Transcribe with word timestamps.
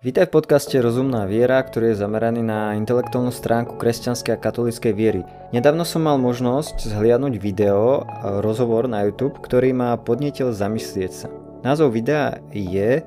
Vítaj 0.00 0.32
v 0.32 0.40
podcaste 0.40 0.80
Rozumná 0.80 1.28
viera, 1.28 1.60
ktorý 1.60 1.92
je 1.92 2.00
zameraný 2.00 2.40
na 2.40 2.72
intelektuálnu 2.72 3.28
stránku 3.28 3.76
kresťanskej 3.76 4.32
a 4.32 4.40
katolíckej 4.40 4.96
viery. 4.96 5.28
Nedávno 5.52 5.84
som 5.84 6.08
mal 6.08 6.16
možnosť 6.16 6.88
zhliadnúť 6.88 7.36
video, 7.36 8.08
rozhovor 8.40 8.88
na 8.88 9.04
YouTube, 9.04 9.36
ktorý 9.44 9.76
ma 9.76 10.00
podnietil 10.00 10.56
zamyslieť 10.56 11.12
sa. 11.12 11.28
Názov 11.60 11.92
videa 11.92 12.40
je 12.48 13.04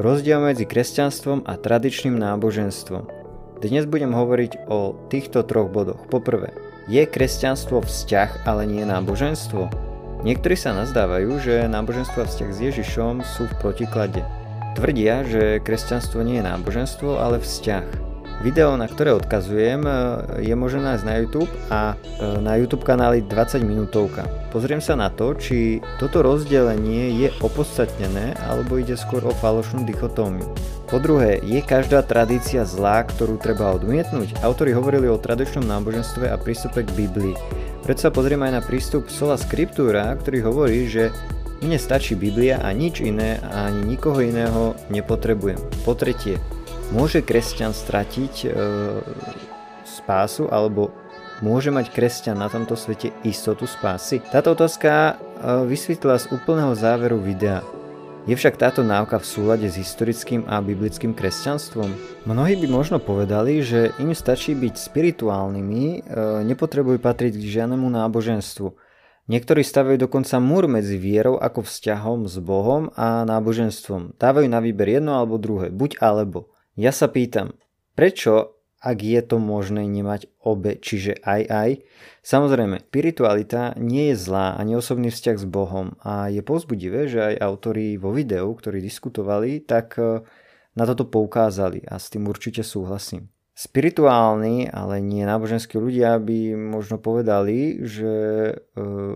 Rozdiel 0.00 0.40
medzi 0.40 0.64
kresťanstvom 0.64 1.44
a 1.44 1.52
tradičným 1.60 2.16
náboženstvom. 2.16 3.04
Dnes 3.60 3.84
budem 3.84 4.16
hovoriť 4.16 4.72
o 4.72 4.96
týchto 5.12 5.44
troch 5.44 5.68
bodoch. 5.68 6.00
Poprvé, 6.08 6.56
je 6.88 7.04
kresťanstvo 7.04 7.84
vzťah, 7.84 8.48
ale 8.48 8.64
nie 8.64 8.88
náboženstvo? 8.88 9.68
Niektorí 10.24 10.56
sa 10.56 10.72
nazdávajú, 10.72 11.44
že 11.44 11.68
náboženstvo 11.68 12.24
a 12.24 12.28
vzťah 12.32 12.50
s 12.56 12.58
Ježišom 12.72 13.20
sú 13.20 13.52
v 13.52 13.58
protiklade. 13.60 14.24
Tvrdia, 14.72 15.22
že 15.28 15.60
kresťanstvo 15.60 16.24
nie 16.24 16.40
je 16.40 16.48
náboženstvo, 16.48 17.20
ale 17.20 17.38
vzťah. 17.38 18.12
Video, 18.42 18.74
na 18.74 18.90
ktoré 18.90 19.14
odkazujem, 19.14 19.86
e, 19.86 19.92
je 20.42 20.54
možné 20.58 20.82
nájsť 20.82 21.04
na 21.06 21.14
YouTube 21.22 21.52
a 21.70 21.94
e, 21.94 22.42
na 22.42 22.58
YouTube 22.58 22.82
kanáli 22.82 23.22
20 23.22 23.62
minútovka. 23.62 24.26
Pozriem 24.50 24.82
sa 24.82 24.98
na 24.98 25.14
to, 25.14 25.38
či 25.38 25.78
toto 26.02 26.26
rozdelenie 26.26 27.22
je 27.22 27.28
opodstatnené 27.38 28.34
alebo 28.42 28.82
ide 28.82 28.98
skôr 28.98 29.22
o 29.22 29.30
falošnú 29.30 29.86
dichotómiu. 29.86 30.50
Po 30.90 30.98
druhé, 30.98 31.38
je 31.46 31.62
každá 31.62 32.02
tradícia 32.02 32.66
zlá, 32.66 33.06
ktorú 33.06 33.38
treba 33.38 33.78
odmietnúť? 33.78 34.42
Autori 34.42 34.74
hovorili 34.74 35.06
o 35.06 35.22
tradičnom 35.22 35.62
náboženstve 35.62 36.26
a 36.26 36.34
prístupe 36.34 36.82
k 36.82 36.90
Biblii. 36.98 37.38
Preto 37.86 38.08
sa 38.08 38.10
pozriem 38.10 38.42
aj 38.42 38.52
na 38.58 38.62
prístup 38.64 39.06
Sola 39.06 39.38
Scriptura, 39.38 40.18
ktorý 40.18 40.42
hovorí, 40.42 40.90
že 40.90 41.14
mne 41.62 41.78
stačí 41.78 42.18
Biblia 42.18 42.58
a 42.58 42.74
nič 42.74 42.98
iné 43.00 43.38
a 43.38 43.70
ani 43.70 43.94
nikoho 43.94 44.18
iného 44.18 44.74
nepotrebujem. 44.90 45.62
Po 45.86 45.94
tretie, 45.94 46.42
môže 46.90 47.22
kresťan 47.22 47.70
stratiť 47.70 48.34
e, 48.42 48.46
spásu 49.86 50.50
alebo 50.50 50.90
môže 51.38 51.70
mať 51.70 51.94
kresťan 51.94 52.42
na 52.42 52.50
tomto 52.50 52.74
svete 52.74 53.14
istotu 53.22 53.70
spásy? 53.70 54.18
Táto 54.34 54.58
otázka 54.58 54.90
e, 54.90 55.12
vysvetlila 55.70 56.18
z 56.18 56.34
úplného 56.34 56.74
záveru 56.74 57.22
videa. 57.22 57.62
Je 58.22 58.38
však 58.38 58.54
táto 58.54 58.86
náuka 58.86 59.18
v 59.18 59.26
súlade 59.26 59.66
s 59.66 59.74
historickým 59.74 60.46
a 60.46 60.62
biblickým 60.62 61.10
kresťanstvom? 61.10 61.90
Mnohí 62.22 62.54
by 62.54 62.66
možno 62.70 63.02
povedali, 63.02 63.66
že 63.66 63.90
im 63.98 64.14
stačí 64.14 64.54
byť 64.54 64.74
spirituálnymi, 64.78 65.84
e, 65.86 65.98
nepotrebujú 66.42 66.98
patriť 66.98 67.38
k 67.38 67.50
žiadnemu 67.62 67.86
náboženstvu. 67.86 68.91
Niektorí 69.32 69.64
stavajú 69.64 69.96
dokonca 69.96 70.36
múr 70.44 70.68
medzi 70.68 71.00
vierou 71.00 71.40
ako 71.40 71.64
vzťahom 71.64 72.28
s 72.28 72.36
Bohom 72.36 72.92
a 72.92 73.24
náboženstvom. 73.24 74.20
Dávajú 74.20 74.44
na 74.44 74.60
výber 74.60 75.00
jedno 75.00 75.16
alebo 75.16 75.40
druhé, 75.40 75.72
buď 75.72 76.04
alebo. 76.04 76.52
Ja 76.76 76.92
sa 76.92 77.08
pýtam, 77.08 77.56
prečo, 77.96 78.60
ak 78.76 79.00
je 79.00 79.16
to 79.24 79.40
možné 79.40 79.88
nemať 79.88 80.28
obe, 80.44 80.76
čiže 80.76 81.16
aj 81.24 81.48
aj? 81.48 81.70
Samozrejme, 82.20 82.84
spiritualita 82.92 83.72
nie 83.80 84.12
je 84.12 84.20
zlá 84.20 84.60
ani 84.60 84.76
osobný 84.76 85.08
vzťah 85.08 85.36
s 85.40 85.46
Bohom 85.48 85.96
a 86.04 86.28
je 86.28 86.44
pozbudivé, 86.44 87.08
že 87.08 87.32
aj 87.32 87.40
autori 87.40 87.96
vo 87.96 88.12
videu, 88.12 88.52
ktorí 88.52 88.84
diskutovali, 88.84 89.64
tak 89.64 89.96
eh, 89.96 90.20
na 90.76 90.84
toto 90.84 91.08
poukázali 91.08 91.88
a 91.88 91.96
s 91.96 92.12
tým 92.12 92.28
určite 92.28 92.60
súhlasím. 92.60 93.31
Spirituálni, 93.52 94.72
ale 94.72 95.04
nie 95.04 95.28
náboženskí 95.28 95.76
ľudia 95.76 96.16
by 96.16 96.56
možno 96.56 96.96
povedali, 96.96 97.84
že 97.84 98.14
e, 98.48 98.54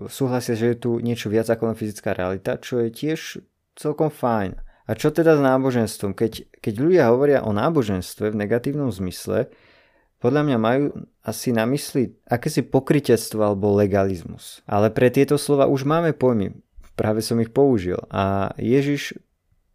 súhlasia, 0.05 0.53
že 0.53 0.73
je 0.73 0.77
tu 0.77 0.91
niečo 1.01 1.33
viac 1.33 1.49
ako 1.49 1.73
len 1.73 1.77
fyzická 1.77 2.13
realita, 2.13 2.61
čo 2.61 2.85
je 2.85 2.93
tiež 2.93 3.41
celkom 3.73 4.13
fajn. 4.13 4.61
A 4.87 4.91
čo 4.93 5.09
teda 5.09 5.35
s 5.35 5.41
náboženstvom? 5.41 6.13
Keď, 6.13 6.61
keď 6.61 6.73
ľudia 6.77 7.09
hovoria 7.09 7.43
o 7.43 7.51
náboženstve 7.51 8.29
v 8.29 8.39
negatívnom 8.39 8.93
zmysle, 8.93 9.49
podľa 10.17 10.41
mňa 10.47 10.57
majú 10.57 10.83
asi 11.21 11.53
na 11.53 11.67
mysli 11.69 12.13
akési 12.25 12.65
pokrytectvo 12.65 13.41
alebo 13.41 13.73
legalizmus. 13.77 14.65
Ale 14.65 14.89
pre 14.89 15.13
tieto 15.13 15.37
slova 15.37 15.69
už 15.69 15.85
máme 15.85 16.13
pojmy. 16.13 16.57
Práve 16.97 17.21
som 17.21 17.37
ich 17.37 17.53
použil. 17.53 18.01
A 18.09 18.53
Ježiš 18.57 19.13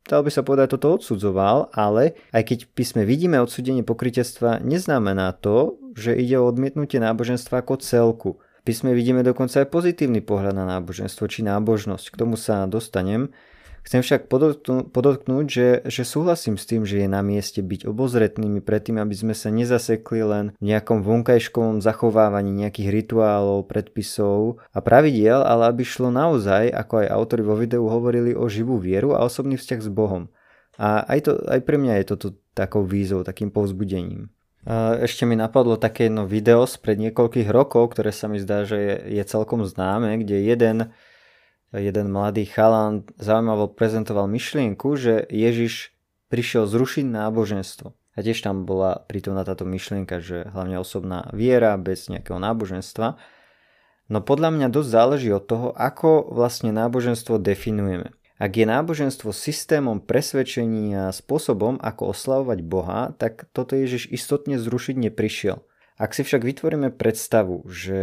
dal 0.06 0.22
by 0.26 0.30
sa 0.30 0.42
povedať, 0.42 0.78
toto 0.78 0.98
odsudzoval, 0.98 1.70
ale 1.74 2.18
aj 2.34 2.42
keď 2.48 2.58
v 2.66 2.70
písme 2.74 3.02
vidíme 3.06 3.38
odsudenie 3.38 3.86
pokrytectva, 3.86 4.62
neznamená 4.62 5.34
to, 5.38 5.78
že 5.94 6.16
ide 6.16 6.40
o 6.40 6.48
odmietnutie 6.48 6.98
náboženstva 6.98 7.62
ako 7.62 7.80
celku. 7.80 8.30
V 8.62 8.70
písme 8.70 8.94
vidíme 8.94 9.26
dokonca 9.26 9.58
aj 9.62 9.74
pozitívny 9.74 10.22
pohľad 10.22 10.54
na 10.54 10.64
náboženstvo 10.78 11.26
či 11.26 11.42
nábožnosť. 11.42 12.14
K 12.14 12.18
tomu 12.18 12.38
sa 12.38 12.70
dostanem. 12.70 13.34
Chcem 13.82 13.98
však 13.98 14.30
podotknúť, 14.94 15.46
že, 15.50 15.68
že 15.90 16.02
súhlasím 16.06 16.54
s 16.54 16.70
tým, 16.70 16.86
že 16.86 17.02
je 17.02 17.08
na 17.10 17.18
mieste 17.18 17.58
byť 17.58 17.90
obozretnými 17.90 18.62
predtým, 18.62 19.02
aby 19.02 19.10
sme 19.10 19.34
sa 19.34 19.50
nezasekli 19.50 20.22
len 20.22 20.44
v 20.62 20.70
nejakom 20.70 21.02
vonkajškovom 21.02 21.82
zachovávaní 21.82 22.54
nejakých 22.54 22.94
rituálov, 22.94 23.66
predpisov 23.66 24.62
a 24.70 24.78
pravidiel, 24.78 25.42
ale 25.42 25.66
aby 25.66 25.82
šlo 25.82 26.14
naozaj, 26.14 26.70
ako 26.70 27.02
aj 27.02 27.06
autori 27.10 27.42
vo 27.42 27.58
videu 27.58 27.82
hovorili, 27.90 28.38
o 28.38 28.46
živú 28.46 28.78
vieru 28.78 29.18
a 29.18 29.26
osobný 29.26 29.58
vzťah 29.58 29.80
s 29.82 29.90
Bohom. 29.90 30.30
A 30.78 31.02
aj, 31.04 31.18
to, 31.26 31.32
aj 31.50 31.60
pre 31.66 31.76
mňa 31.76 32.00
je 32.00 32.04
toto 32.14 32.26
takou 32.54 32.86
výzvou, 32.86 33.26
takým 33.26 33.50
povzbudením. 33.50 34.30
Ešte 35.02 35.26
mi 35.26 35.34
napadlo 35.34 35.74
také 35.74 36.06
jedno 36.06 36.22
video 36.22 36.62
spred 36.70 36.94
niekoľkých 37.02 37.50
rokov, 37.50 37.98
ktoré 37.98 38.14
sa 38.14 38.30
mi 38.30 38.38
zdá, 38.38 38.62
že 38.62 38.78
je, 38.78 38.94
je 39.18 39.22
celkom 39.26 39.66
známe, 39.66 40.22
kde 40.22 40.38
jeden 40.38 40.94
jeden 41.80 42.12
mladý 42.12 42.44
chalan 42.44 43.08
zaujímavo 43.16 43.72
prezentoval 43.72 44.28
myšlienku, 44.28 44.92
že 45.00 45.24
Ježiš 45.32 45.96
prišiel 46.28 46.68
zrušiť 46.68 47.08
náboženstvo. 47.08 47.96
A 48.12 48.18
tiež 48.20 48.44
tam 48.44 48.68
bola 48.68 49.08
prítomná 49.08 49.40
táto 49.40 49.64
myšlienka, 49.64 50.20
že 50.20 50.52
hlavne 50.52 50.76
osobná 50.76 51.32
viera 51.32 51.72
bez 51.80 52.12
nejakého 52.12 52.36
náboženstva. 52.36 53.16
No 54.12 54.18
podľa 54.20 54.52
mňa 54.52 54.68
dosť 54.68 54.88
záleží 54.92 55.30
od 55.32 55.48
toho, 55.48 55.72
ako 55.72 56.28
vlastne 56.28 56.76
náboženstvo 56.76 57.40
definujeme. 57.40 58.12
Ak 58.36 58.58
je 58.58 58.66
náboženstvo 58.68 59.32
systémom 59.32 60.02
presvedčení 60.02 60.92
a 60.92 61.14
spôsobom, 61.14 61.80
ako 61.80 62.12
oslavovať 62.12 62.58
Boha, 62.66 63.14
tak 63.16 63.48
toto 63.54 63.78
Ježiš 63.78 64.10
istotne 64.12 64.60
zrušiť 64.60 65.08
neprišiel. 65.08 65.62
Ak 65.96 66.12
si 66.12 66.26
však 66.26 66.42
vytvoríme 66.42 66.90
predstavu, 66.90 67.62
že 67.70 68.00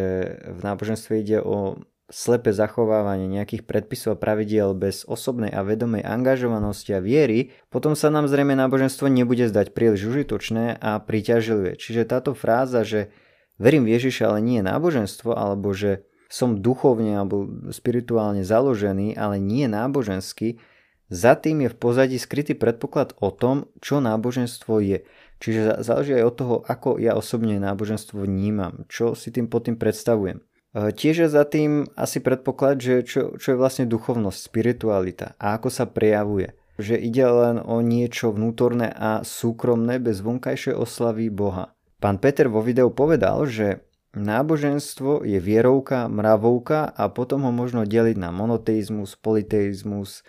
v 0.47 0.59
náboženstve 0.63 1.13
ide 1.19 1.43
o 1.43 1.83
slepé 2.09 2.53
zachovávanie 2.53 3.29
nejakých 3.29 3.65
predpisov 3.65 4.17
a 4.17 4.21
pravidiel 4.21 4.73
bez 4.73 5.05
osobnej 5.05 5.53
a 5.53 5.61
vedomej 5.61 6.01
angažovanosti 6.01 6.97
a 6.97 7.01
viery, 7.01 7.53
potom 7.69 7.93
sa 7.93 8.09
nám 8.09 8.25
zrejme 8.25 8.57
náboženstvo 8.57 9.07
nebude 9.07 9.45
zdať 9.45 9.71
príliš 9.77 10.09
užitočné 10.09 10.77
a 10.81 10.97
priťažlivé. 10.97 11.77
Čiže 11.77 12.09
táto 12.09 12.33
fráza, 12.33 12.81
že 12.81 13.13
verím 13.61 13.85
v 13.85 13.97
Ježiša, 13.97 14.33
ale 14.33 14.39
nie 14.41 14.59
náboženstvo, 14.65 15.37
alebo 15.37 15.71
že 15.71 16.03
som 16.29 16.61
duchovne 16.61 17.17
alebo 17.17 17.49
spirituálne 17.73 18.45
založený, 18.45 19.17
ale 19.17 19.41
nie 19.41 19.65
náboženský, 19.65 20.61
za 21.09 21.33
tým 21.33 21.65
je 21.65 21.73
v 21.73 21.79
pozadí 21.81 22.17
skrytý 22.21 22.53
predpoklad 22.53 23.17
o 23.17 23.33
tom, 23.33 23.65
čo 23.81 23.97
náboženstvo 23.97 24.77
je. 24.77 25.09
Čiže 25.41 25.81
záleží 25.81 26.13
aj 26.21 26.25
od 26.29 26.35
toho, 26.37 26.55
ako 26.69 27.01
ja 27.01 27.17
osobne 27.17 27.57
náboženstvo 27.57 28.29
vnímam, 28.29 28.85
čo 28.85 29.17
si 29.17 29.33
tým 29.33 29.49
pod 29.49 29.65
tým 29.65 29.81
predstavujem. 29.81 30.45
E, 30.73 30.93
tiež 30.93 31.25
je 31.25 31.29
za 31.29 31.43
tým 31.45 31.89
asi 31.97 32.21
predpoklad, 32.21 32.77
že 32.77 32.95
čo, 33.01 33.35
čo 33.37 33.47
je 33.53 33.57
vlastne 33.57 33.89
duchovnosť, 33.89 34.39
spiritualita 34.39 35.33
a 35.41 35.57
ako 35.57 35.69
sa 35.73 35.89
prejavuje. 35.89 36.53
Že 36.79 36.95
ide 36.95 37.25
len 37.27 37.57
o 37.59 37.83
niečo 37.83 38.31
vnútorné 38.31 38.87
a 38.93 39.25
súkromné 39.25 39.99
bez 39.99 40.23
vonkajšej 40.23 40.75
oslavy 40.77 41.27
Boha. 41.27 41.75
Pán 41.99 42.21
Peter 42.23 42.47
vo 42.47 42.63
videu 42.63 42.87
povedal, 42.87 43.43
že 43.43 43.83
náboženstvo 44.15 45.27
je 45.27 45.43
vierovka, 45.43 46.07
mravovka 46.07 46.87
a 46.87 47.11
potom 47.11 47.43
ho 47.43 47.51
možno 47.51 47.83
deliť 47.83 48.15
na 48.15 48.31
monoteizmus, 48.31 49.19
politeizmus 49.19 50.23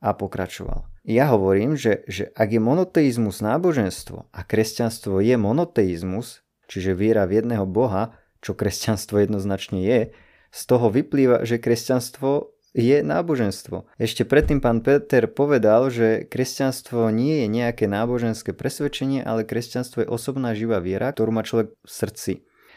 a 0.00 0.16
pokračoval. 0.16 0.88
Ja 1.04 1.28
hovorím, 1.28 1.76
že, 1.76 2.08
že 2.08 2.32
ak 2.32 2.56
je 2.56 2.60
monoteizmus 2.60 3.44
náboženstvo 3.44 4.32
a 4.32 4.40
kresťanstvo 4.40 5.20
je 5.20 5.36
monoteizmus, 5.36 6.40
čiže 6.64 6.96
viera 6.96 7.28
v 7.28 7.44
jedného 7.44 7.68
Boha, 7.68 8.16
čo 8.40 8.56
kresťanstvo 8.56 9.20
jednoznačne 9.20 9.80
je, 9.80 10.00
z 10.50 10.62
toho 10.66 10.90
vyplýva, 10.90 11.46
že 11.46 11.62
kresťanstvo 11.62 12.56
je 12.74 13.02
náboženstvo. 13.02 13.86
Ešte 13.98 14.22
predtým 14.22 14.62
pán 14.62 14.82
Peter 14.82 15.26
povedal, 15.26 15.90
že 15.90 16.26
kresťanstvo 16.26 17.10
nie 17.10 17.42
je 17.42 17.46
nejaké 17.50 17.90
náboženské 17.90 18.54
presvedčenie, 18.54 19.26
ale 19.26 19.42
kresťanstvo 19.42 20.06
je 20.06 20.08
osobná 20.10 20.54
živá 20.54 20.78
viera, 20.78 21.10
ktorú 21.10 21.34
má 21.34 21.42
človek 21.42 21.74
v 21.82 21.90
srdci. 21.90 22.32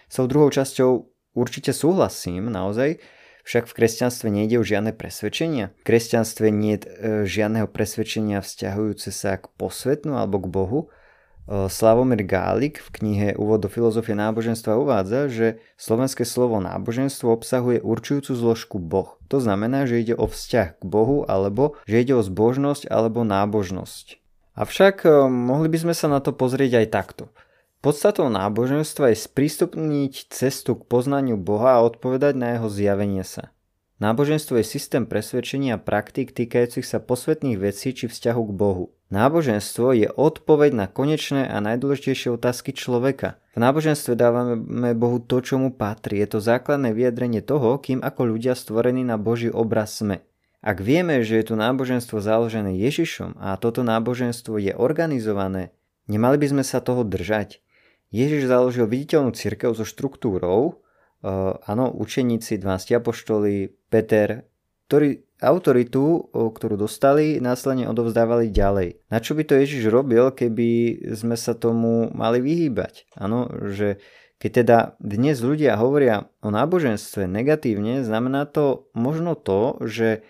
S 0.10 0.14
tou 0.18 0.26
druhou 0.26 0.50
časťou 0.50 1.10
určite 1.38 1.74
súhlasím, 1.74 2.50
naozaj, 2.50 3.02
však 3.44 3.70
v 3.70 3.76
kresťanstve 3.76 4.28
nejde 4.32 4.56
o 4.62 4.66
žiadne 4.66 4.96
presvedčenia. 4.96 5.76
V 5.82 5.86
kresťanstve 5.86 6.48
nie 6.50 6.80
je 6.80 7.28
žiadneho 7.28 7.68
presvedčenia 7.70 8.40
vzťahujúce 8.42 9.12
sa 9.14 9.38
k 9.38 9.52
posvetnu 9.60 10.16
alebo 10.16 10.40
k 10.42 10.48
Bohu, 10.48 10.80
Slavomir 11.44 12.24
Gálik 12.24 12.80
v 12.80 12.90
knihe 13.00 13.28
Úvod 13.36 13.68
do 13.68 13.70
filozofie 13.70 14.16
náboženstva 14.16 14.80
uvádza, 14.80 15.28
že 15.28 15.48
slovenské 15.76 16.24
slovo 16.24 16.64
náboženstvo 16.64 17.36
obsahuje 17.36 17.84
určujúcu 17.84 18.32
zložku 18.32 18.78
Boh. 18.80 19.20
To 19.28 19.44
znamená, 19.44 19.84
že 19.84 20.00
ide 20.00 20.16
o 20.16 20.32
vzťah 20.32 20.80
k 20.80 20.84
Bohu 20.88 21.28
alebo 21.28 21.76
že 21.84 22.00
ide 22.00 22.16
o 22.16 22.24
zbožnosť 22.24 22.88
alebo 22.88 23.28
nábožnosť. 23.28 24.24
Avšak 24.56 24.96
eh, 25.04 25.12
mohli 25.28 25.68
by 25.68 25.78
sme 25.84 25.94
sa 25.98 26.08
na 26.08 26.24
to 26.24 26.32
pozrieť 26.32 26.80
aj 26.80 26.88
takto. 26.96 27.24
Podstatou 27.84 28.32
náboženstva 28.32 29.12
je 29.12 29.28
sprístupniť 29.28 30.32
cestu 30.32 30.80
k 30.80 30.88
poznaniu 30.88 31.36
Boha 31.36 31.76
a 31.76 31.84
odpovedať 31.84 32.40
na 32.40 32.56
jeho 32.56 32.72
zjavenie 32.72 33.28
sa. 33.28 33.52
Náboženstvo 34.00 34.56
je 34.60 34.66
systém 34.68 35.04
presvedčenia 35.04 35.76
praktík 35.76 36.32
týkajúcich 36.32 36.88
sa 36.88 37.04
posvetných 37.04 37.60
vecí 37.60 37.92
či 37.92 38.08
vzťahu 38.08 38.42
k 38.48 38.52
Bohu. 38.56 38.96
Náboženstvo 39.14 39.94
je 39.94 40.10
odpoveď 40.10 40.74
na 40.74 40.90
konečné 40.90 41.46
a 41.46 41.62
najdôležitejšie 41.62 42.34
otázky 42.34 42.74
človeka. 42.74 43.38
V 43.54 43.62
náboženstve 43.62 44.18
dávame 44.18 44.98
Bohu 44.98 45.22
to, 45.22 45.38
čo 45.38 45.62
mu 45.62 45.70
patrí. 45.70 46.18
Je 46.18 46.34
to 46.34 46.40
základné 46.42 46.98
vyjadrenie 46.98 47.46
toho, 47.46 47.78
kým 47.78 48.02
ako 48.02 48.34
ľudia 48.34 48.58
stvorení 48.58 49.06
na 49.06 49.22
Boží 49.22 49.54
obraz 49.54 50.02
sme. 50.02 50.26
Ak 50.66 50.82
vieme, 50.82 51.22
že 51.22 51.38
je 51.38 51.46
tu 51.46 51.54
náboženstvo 51.54 52.26
založené 52.26 52.74
Ježišom 52.74 53.38
a 53.38 53.54
toto 53.62 53.86
náboženstvo 53.86 54.58
je 54.58 54.74
organizované, 54.74 55.78
nemali 56.10 56.42
by 56.42 56.50
sme 56.50 56.64
sa 56.66 56.82
toho 56.82 57.06
držať. 57.06 57.62
Ježiš 58.10 58.50
založil 58.50 58.90
viditeľnú 58.90 59.38
cirkev 59.38 59.78
so 59.78 59.86
štruktúrou, 59.86 60.82
uh, 61.22 61.62
áno, 61.70 61.94
učeníci, 61.94 62.58
12 62.58 62.98
apoštoli, 62.98 63.78
Peter, 63.94 64.50
ktorí 64.90 65.33
autoritu, 65.44 66.32
ktorú 66.32 66.80
dostali, 66.80 67.44
následne 67.44 67.92
odovzdávali 67.92 68.48
ďalej. 68.48 69.04
Na 69.12 69.20
čo 69.20 69.36
by 69.36 69.44
to 69.44 69.60
Ježiš 69.60 69.92
robil, 69.92 70.32
keby 70.32 71.04
sme 71.14 71.36
sa 71.36 71.52
tomu 71.52 72.08
mali 72.16 72.40
vyhýbať? 72.40 73.12
Áno, 73.20 73.52
že 73.70 74.00
keď 74.40 74.52
teda 74.64 74.78
dnes 75.00 75.40
ľudia 75.40 75.76
hovoria 75.80 76.32
o 76.44 76.52
náboženstve 76.52 77.28
negatívne, 77.28 78.04
znamená 78.04 78.48
to 78.48 78.92
možno 78.96 79.36
to, 79.40 79.80
že 79.84 80.24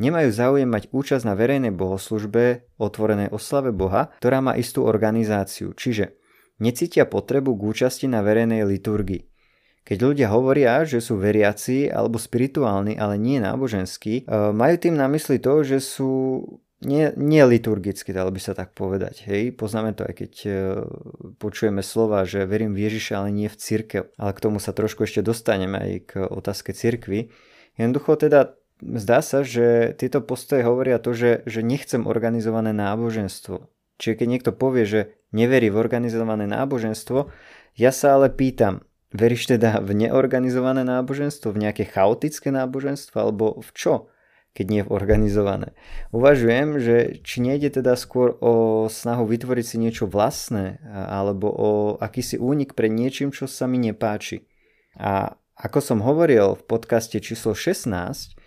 nemajú 0.00 0.32
záujem 0.32 0.64
mať 0.64 0.88
účasť 0.88 1.28
na 1.28 1.36
verejnej 1.36 1.72
bohoslužbe, 1.76 2.64
otvorenej 2.80 3.28
oslave 3.28 3.68
Boha, 3.68 4.12
ktorá 4.16 4.40
má 4.40 4.56
istú 4.56 4.88
organizáciu, 4.88 5.76
čiže 5.76 6.16
necítia 6.56 7.04
potrebu 7.04 7.52
k 7.52 7.64
účasti 7.68 8.08
na 8.08 8.24
verejnej 8.24 8.64
liturgii. 8.64 9.28
Keď 9.84 9.98
ľudia 9.98 10.28
hovoria, 10.30 10.84
že 10.84 11.00
sú 11.00 11.16
veriaci 11.16 11.88
alebo 11.88 12.20
spirituálni, 12.20 13.00
ale 13.00 13.16
nie 13.16 13.40
náboženskí, 13.40 14.22
e, 14.22 14.52
majú 14.52 14.76
tým 14.76 14.94
na 14.94 15.08
mysli 15.08 15.40
to, 15.40 15.64
že 15.64 15.80
sú 15.80 16.12
nie, 16.80 17.12
nie 17.16 17.44
dalo 17.44 18.32
by 18.32 18.40
sa 18.40 18.56
tak 18.56 18.72
povedať. 18.72 19.28
Hej? 19.28 19.52
Poznáme 19.52 19.92
to 19.92 20.08
aj 20.08 20.14
keď 20.16 20.32
e, 20.48 20.52
počujeme 21.36 21.84
slova, 21.84 22.24
že 22.24 22.48
verím 22.48 22.72
v 22.72 22.88
Ježiša, 22.88 23.20
ale 23.20 23.28
nie 23.36 23.52
v 23.52 23.60
církev. 23.60 24.02
Ale 24.16 24.32
k 24.32 24.40
tomu 24.40 24.56
sa 24.64 24.72
trošku 24.72 25.04
ešte 25.04 25.20
dostaneme 25.20 25.76
aj 25.76 25.92
k 26.08 26.12
otázke 26.24 26.72
cirkvy. 26.72 27.28
Jednoducho 27.76 28.16
teda 28.16 28.56
zdá 28.80 29.20
sa, 29.20 29.44
že 29.44 29.92
tieto 30.00 30.24
postoje 30.24 30.64
hovoria 30.64 30.96
to, 30.96 31.12
že, 31.12 31.44
že 31.44 31.60
nechcem 31.60 32.08
organizované 32.08 32.72
náboženstvo. 32.72 33.68
Čiže 34.00 34.16
keď 34.16 34.26
niekto 34.32 34.52
povie, 34.56 34.88
že 34.88 35.00
neverí 35.36 35.68
v 35.68 35.76
organizované 35.76 36.48
náboženstvo, 36.48 37.28
ja 37.76 37.92
sa 37.92 38.16
ale 38.16 38.32
pýtam, 38.32 38.80
veríš 39.10 39.50
teda 39.50 39.82
v 39.82 40.06
neorganizované 40.06 40.86
náboženstvo, 40.86 41.50
v 41.50 41.68
nejaké 41.68 41.84
chaotické 41.86 42.54
náboženstvo, 42.54 43.16
alebo 43.18 43.58
v 43.58 43.70
čo, 43.74 43.94
keď 44.54 44.66
nie 44.66 44.82
v 44.82 44.90
organizované? 44.90 45.74
Uvažujem, 46.10 46.78
že 46.82 46.96
či 47.22 47.42
nejde 47.42 47.70
teda 47.70 47.94
skôr 47.94 48.38
o 48.42 48.86
snahu 48.90 49.26
vytvoriť 49.26 49.66
si 49.66 49.76
niečo 49.78 50.10
vlastné, 50.10 50.82
alebo 50.90 51.50
o 51.50 51.70
akýsi 51.98 52.38
únik 52.38 52.74
pre 52.74 52.90
niečím, 52.90 53.30
čo 53.34 53.46
sa 53.50 53.66
mi 53.70 53.78
nepáči. 53.78 54.46
A 54.98 55.38
ako 55.60 55.78
som 55.84 55.98
hovoril 56.00 56.56
v 56.56 56.62
podcaste 56.64 57.20
číslo 57.20 57.52
16, 57.52 58.39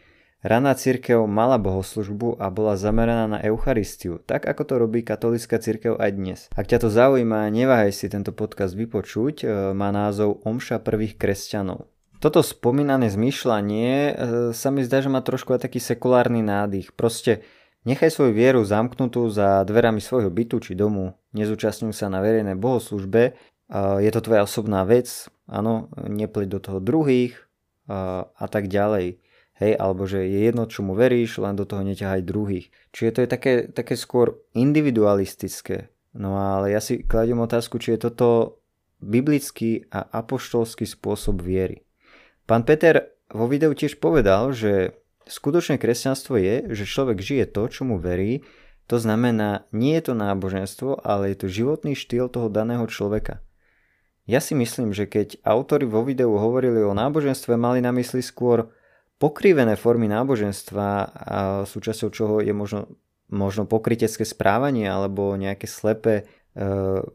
Raná 0.44 0.75
církev 0.75 1.24
mala 1.24 1.56
bohoslužbu 1.56 2.36
a 2.36 2.51
bola 2.51 2.75
zameraná 2.75 3.31
na 3.31 3.40
Eucharistiu, 3.40 4.19
tak 4.28 4.44
ako 4.44 4.62
to 4.68 4.74
robí 4.75 5.00
katolická 5.00 5.56
církev 5.56 5.95
aj 5.95 6.12
dnes. 6.12 6.40
Ak 6.51 6.68
ťa 6.68 6.84
to 6.84 6.92
zaujíma, 6.92 7.48
neváhaj 7.48 7.95
si 7.95 8.12
tento 8.12 8.36
podcast 8.36 8.75
vypočuť, 8.75 9.36
e, 9.40 9.72
má 9.72 9.88
názov 9.95 10.44
Omša 10.44 10.84
prvých 10.84 11.16
kresťanov. 11.16 11.88
Toto 12.19 12.44
spomínané 12.44 13.07
zmýšľanie 13.07 13.92
e, 13.95 14.12
sa 14.51 14.68
mi 14.68 14.84
zdá, 14.84 15.00
že 15.00 15.07
má 15.07 15.24
trošku 15.24 15.56
aj 15.56 15.63
taký 15.63 15.80
sekulárny 15.80 16.44
nádych. 16.44 16.92
Proste 16.92 17.48
nechaj 17.88 18.12
svoju 18.12 18.36
vieru 18.36 18.68
zamknutú 18.68 19.31
za 19.31 19.63
dverami 19.63 20.04
svojho 20.04 20.28
bytu 20.28 20.60
či 20.60 20.75
domu, 20.75 21.16
nezúčastňuj 21.31 21.95
sa 21.95 22.12
na 22.12 22.19
verejnej 22.19 22.60
bohoslužbe, 22.60 23.31
e, 23.31 23.34
je 23.80 24.12
to 24.12 24.19
tvoja 24.19 24.44
osobná 24.44 24.84
vec, 24.84 25.07
áno, 25.48 25.88
nepleť 25.95 26.48
do 26.51 26.60
toho 26.60 26.84
druhých 26.84 27.40
a 27.84 28.48
tak 28.48 28.72
ďalej 28.72 29.23
hej, 29.62 29.78
alebo 29.78 30.10
že 30.10 30.26
je 30.26 30.50
jedno, 30.50 30.66
čo 30.66 30.82
mu 30.82 30.98
veríš, 30.98 31.38
len 31.38 31.54
do 31.54 31.66
toho 31.68 31.86
neťahaj 31.86 32.26
druhých. 32.26 32.70
Čiže 32.94 33.12
to 33.12 33.20
je 33.22 33.30
také, 33.30 33.54
také 33.70 33.96
skôr 33.98 34.42
individualistické. 34.58 35.94
No 36.14 36.38
ale 36.38 36.74
ja 36.74 36.82
si 36.82 37.02
kladiem 37.02 37.42
otázku, 37.42 37.82
či 37.82 37.98
je 37.98 38.10
toto 38.10 38.62
biblický 39.02 39.90
a 39.92 40.06
apoštolský 40.24 40.86
spôsob 40.86 41.44
viery. 41.44 41.84
Pán 42.46 42.64
Peter 42.64 43.14
vo 43.34 43.50
videu 43.50 43.74
tiež 43.74 43.98
povedal, 43.98 44.54
že 44.54 44.96
skutočné 45.26 45.82
kresťanstvo 45.82 46.38
je, 46.38 46.56
že 46.72 46.86
človek 46.88 47.20
žije 47.20 47.46
to, 47.52 47.68
čo 47.68 47.82
mu 47.84 47.98
verí, 47.98 48.46
to 48.86 49.00
znamená, 49.00 49.64
nie 49.72 49.96
je 49.96 50.12
to 50.12 50.14
náboženstvo, 50.14 51.00
ale 51.08 51.32
je 51.32 51.38
to 51.40 51.48
životný 51.48 51.96
štýl 51.96 52.28
toho 52.28 52.52
daného 52.52 52.84
človeka. 52.86 53.40
Ja 54.28 54.40
si 54.44 54.56
myslím, 54.56 54.92
že 54.92 55.08
keď 55.08 55.40
autori 55.44 55.88
vo 55.88 56.04
videu 56.04 56.36
hovorili 56.36 56.84
o 56.84 56.96
náboženstve, 56.96 57.56
mali 57.60 57.80
na 57.84 57.92
mysli 57.96 58.24
skôr 58.24 58.72
pokrivené 59.18 59.75
formy 59.75 60.10
náboženstva, 60.10 60.88
a 61.13 61.38
súčasťou 61.63 62.10
čoho 62.10 62.36
je 62.42 62.54
možno, 62.54 62.89
možno 63.30 63.65
pokrytecké 63.65 64.24
správanie 64.27 64.86
alebo 64.86 65.33
nejaké 65.33 65.65
slepé 65.65 66.13
e, 66.21 66.24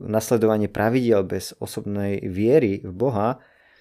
nasledovanie 0.03 0.67
pravidiel 0.67 1.23
bez 1.25 1.55
osobnej 1.59 2.23
viery 2.25 2.83
v 2.83 2.93
Boha, 2.93 3.29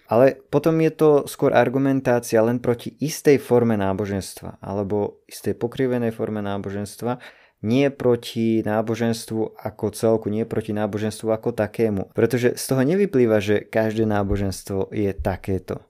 ale 0.08 0.40
potom 0.48 0.80
je 0.80 0.92
to 0.96 1.10
skôr 1.28 1.52
argumentácia 1.52 2.40
len 2.40 2.64
proti 2.64 2.96
istej 3.04 3.44
forme 3.44 3.76
náboženstva 3.76 4.64
alebo 4.64 5.20
istej 5.28 5.60
pokrivenej 5.60 6.16
forme 6.16 6.40
náboženstva, 6.40 7.20
nie 7.66 7.90
proti 7.90 8.62
náboženstvu 8.62 9.58
ako 9.58 9.86
celku, 9.92 10.30
nie 10.30 10.46
proti 10.46 10.78
náboženstvu 10.78 11.28
ako 11.34 11.58
takému. 11.58 12.14
Pretože 12.14 12.54
z 12.54 12.64
toho 12.64 12.82
nevyplýva, 12.86 13.42
že 13.42 13.66
každé 13.66 14.06
náboženstvo 14.06 14.94
je 14.94 15.12
takéto. 15.18 15.82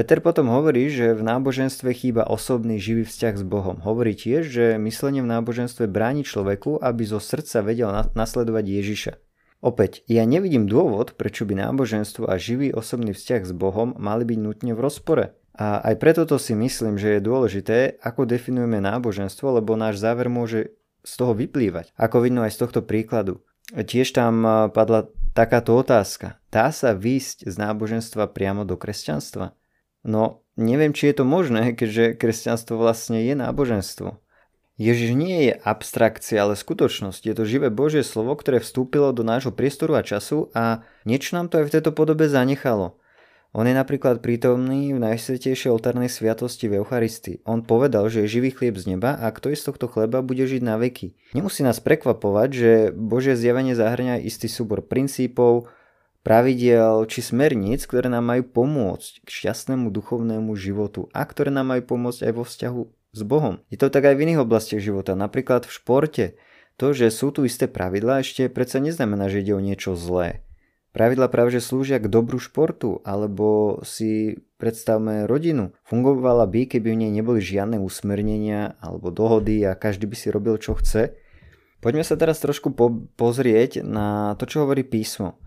Peter 0.00 0.16
potom 0.24 0.48
hovorí, 0.48 0.88
že 0.88 1.12
v 1.12 1.20
náboženstve 1.20 1.92
chýba 1.92 2.24
osobný 2.24 2.80
živý 2.80 3.04
vzťah 3.04 3.36
s 3.36 3.44
Bohom. 3.44 3.84
Hovorí 3.84 4.16
tiež, 4.16 4.48
že 4.48 4.64
myslenie 4.80 5.20
v 5.20 5.28
náboženstve 5.28 5.92
bráni 5.92 6.24
človeku, 6.24 6.80
aby 6.80 7.04
zo 7.04 7.20
srdca 7.20 7.60
vedel 7.60 7.92
nasledovať 8.16 8.64
Ježiša. 8.64 9.12
Opäť, 9.60 10.00
ja 10.08 10.24
nevidím 10.24 10.64
dôvod, 10.64 11.20
prečo 11.20 11.44
by 11.44 11.52
náboženstvo 11.68 12.24
a 12.24 12.40
živý 12.40 12.72
osobný 12.72 13.12
vzťah 13.12 13.42
s 13.44 13.52
Bohom 13.52 13.92
mali 14.00 14.24
byť 14.24 14.38
nutne 14.40 14.72
v 14.72 14.80
rozpore. 14.80 15.36
A 15.52 15.84
aj 15.84 16.00
preto 16.00 16.24
to 16.24 16.40
si 16.40 16.56
myslím, 16.56 16.96
že 16.96 17.20
je 17.20 17.28
dôležité, 17.28 18.00
ako 18.00 18.24
definujeme 18.24 18.80
náboženstvo, 18.80 19.60
lebo 19.60 19.76
náš 19.76 20.00
záver 20.00 20.32
môže 20.32 20.72
z 21.04 21.12
toho 21.12 21.36
vyplývať. 21.36 21.92
Ako 22.00 22.24
vidno 22.24 22.40
aj 22.40 22.56
z 22.56 22.60
tohto 22.64 22.80
príkladu. 22.80 23.44
Tiež 23.76 24.16
tam 24.16 24.48
padla 24.72 25.12
takáto 25.36 25.76
otázka. 25.76 26.40
Dá 26.48 26.72
sa 26.72 26.96
výjsť 26.96 27.44
z 27.44 27.54
náboženstva 27.60 28.32
priamo 28.32 28.64
do 28.64 28.80
kresťanstva? 28.80 29.59
No, 30.04 30.40
neviem, 30.56 30.96
či 30.96 31.12
je 31.12 31.20
to 31.20 31.24
možné, 31.28 31.76
keďže 31.76 32.16
kresťanstvo 32.16 32.80
vlastne 32.80 33.20
je 33.20 33.34
náboženstvo. 33.36 34.16
Ježiš 34.80 35.12
nie 35.12 35.52
je 35.52 35.52
abstrakcia, 35.60 36.40
ale 36.40 36.56
skutočnosť. 36.56 37.28
Je 37.28 37.34
to 37.36 37.44
živé 37.44 37.68
Božie 37.68 38.00
slovo, 38.00 38.32
ktoré 38.32 38.64
vstúpilo 38.64 39.12
do 39.12 39.20
nášho 39.20 39.52
priestoru 39.52 40.00
a 40.00 40.06
času 40.06 40.48
a 40.56 40.80
niečo 41.04 41.36
nám 41.36 41.52
to 41.52 41.60
aj 41.60 41.68
v 41.68 41.74
tejto 41.76 41.92
podobe 41.92 42.24
zanechalo. 42.32 42.96
On 43.50 43.66
je 43.66 43.74
napríklad 43.74 44.22
prítomný 44.22 44.94
v 44.94 45.02
najsvetejšej 45.02 45.74
oltárnej 45.74 46.06
sviatosti 46.06 46.70
v 46.70 46.80
Eucharistii. 46.80 47.42
On 47.42 47.66
povedal, 47.66 48.06
že 48.06 48.22
je 48.24 48.38
živý 48.38 48.54
chlieb 48.54 48.78
z 48.78 48.94
neba 48.94 49.18
a 49.18 49.26
kto 49.34 49.50
je 49.50 49.58
z 49.58 49.68
tohto 49.68 49.90
chleba 49.90 50.22
bude 50.22 50.46
žiť 50.46 50.62
na 50.62 50.78
veky. 50.78 51.18
Nemusí 51.34 51.66
nás 51.66 51.82
prekvapovať, 51.82 52.48
že 52.54 52.70
Božie 52.94 53.34
zjavenie 53.34 53.74
zahrňa 53.74 54.22
istý 54.22 54.46
súbor 54.46 54.86
princípov, 54.86 55.66
pravidiel 56.20 57.04
či 57.08 57.24
smerníc, 57.24 57.88
ktoré 57.88 58.12
nám 58.12 58.28
majú 58.28 58.44
pomôcť 58.46 59.24
k 59.24 59.28
šťastnému 59.28 59.88
duchovnému 59.88 60.52
životu 60.56 61.08
a 61.16 61.24
ktoré 61.24 61.48
nám 61.48 61.72
majú 61.76 61.96
pomôcť 61.96 62.28
aj 62.28 62.32
vo 62.36 62.44
vzťahu 62.44 62.82
s 63.16 63.20
Bohom. 63.26 63.60
Je 63.72 63.78
to 63.80 63.90
tak 63.90 64.06
aj 64.06 64.14
v 64.14 64.22
iných 64.28 64.42
oblastiach 64.44 64.82
života, 64.82 65.18
napríklad 65.18 65.66
v 65.66 65.74
športe. 65.74 66.26
To, 66.78 66.96
že 66.96 67.12
sú 67.12 67.28
tu 67.28 67.44
isté 67.44 67.68
pravidlá, 67.68 68.24
ešte 68.24 68.48
predsa 68.48 68.80
neznamená, 68.80 69.28
že 69.28 69.44
ide 69.44 69.52
o 69.52 69.60
niečo 69.60 69.92
zlé. 70.00 70.40
Pravidla 70.90 71.30
práve 71.30 71.54
že 71.54 71.62
slúžia 71.62 72.02
k 72.02 72.10
dobru 72.10 72.42
športu, 72.42 72.98
alebo 73.06 73.78
si 73.86 74.42
predstavme 74.58 75.28
rodinu. 75.30 75.70
Fungovala 75.86 76.50
by, 76.50 76.66
keby 76.66 76.88
v 76.90 77.00
nej 77.06 77.12
neboli 77.14 77.38
žiadne 77.38 77.78
usmernenia 77.78 78.74
alebo 78.82 79.14
dohody 79.14 79.62
a 79.62 79.78
každý 79.78 80.10
by 80.10 80.16
si 80.18 80.28
robil, 80.34 80.58
čo 80.58 80.74
chce. 80.74 81.14
Poďme 81.78 82.02
sa 82.02 82.18
teraz 82.18 82.42
trošku 82.42 82.74
po- 82.74 83.06
pozrieť 83.14 83.86
na 83.86 84.34
to, 84.34 84.50
čo 84.50 84.66
hovorí 84.66 84.82
písmo. 84.82 85.38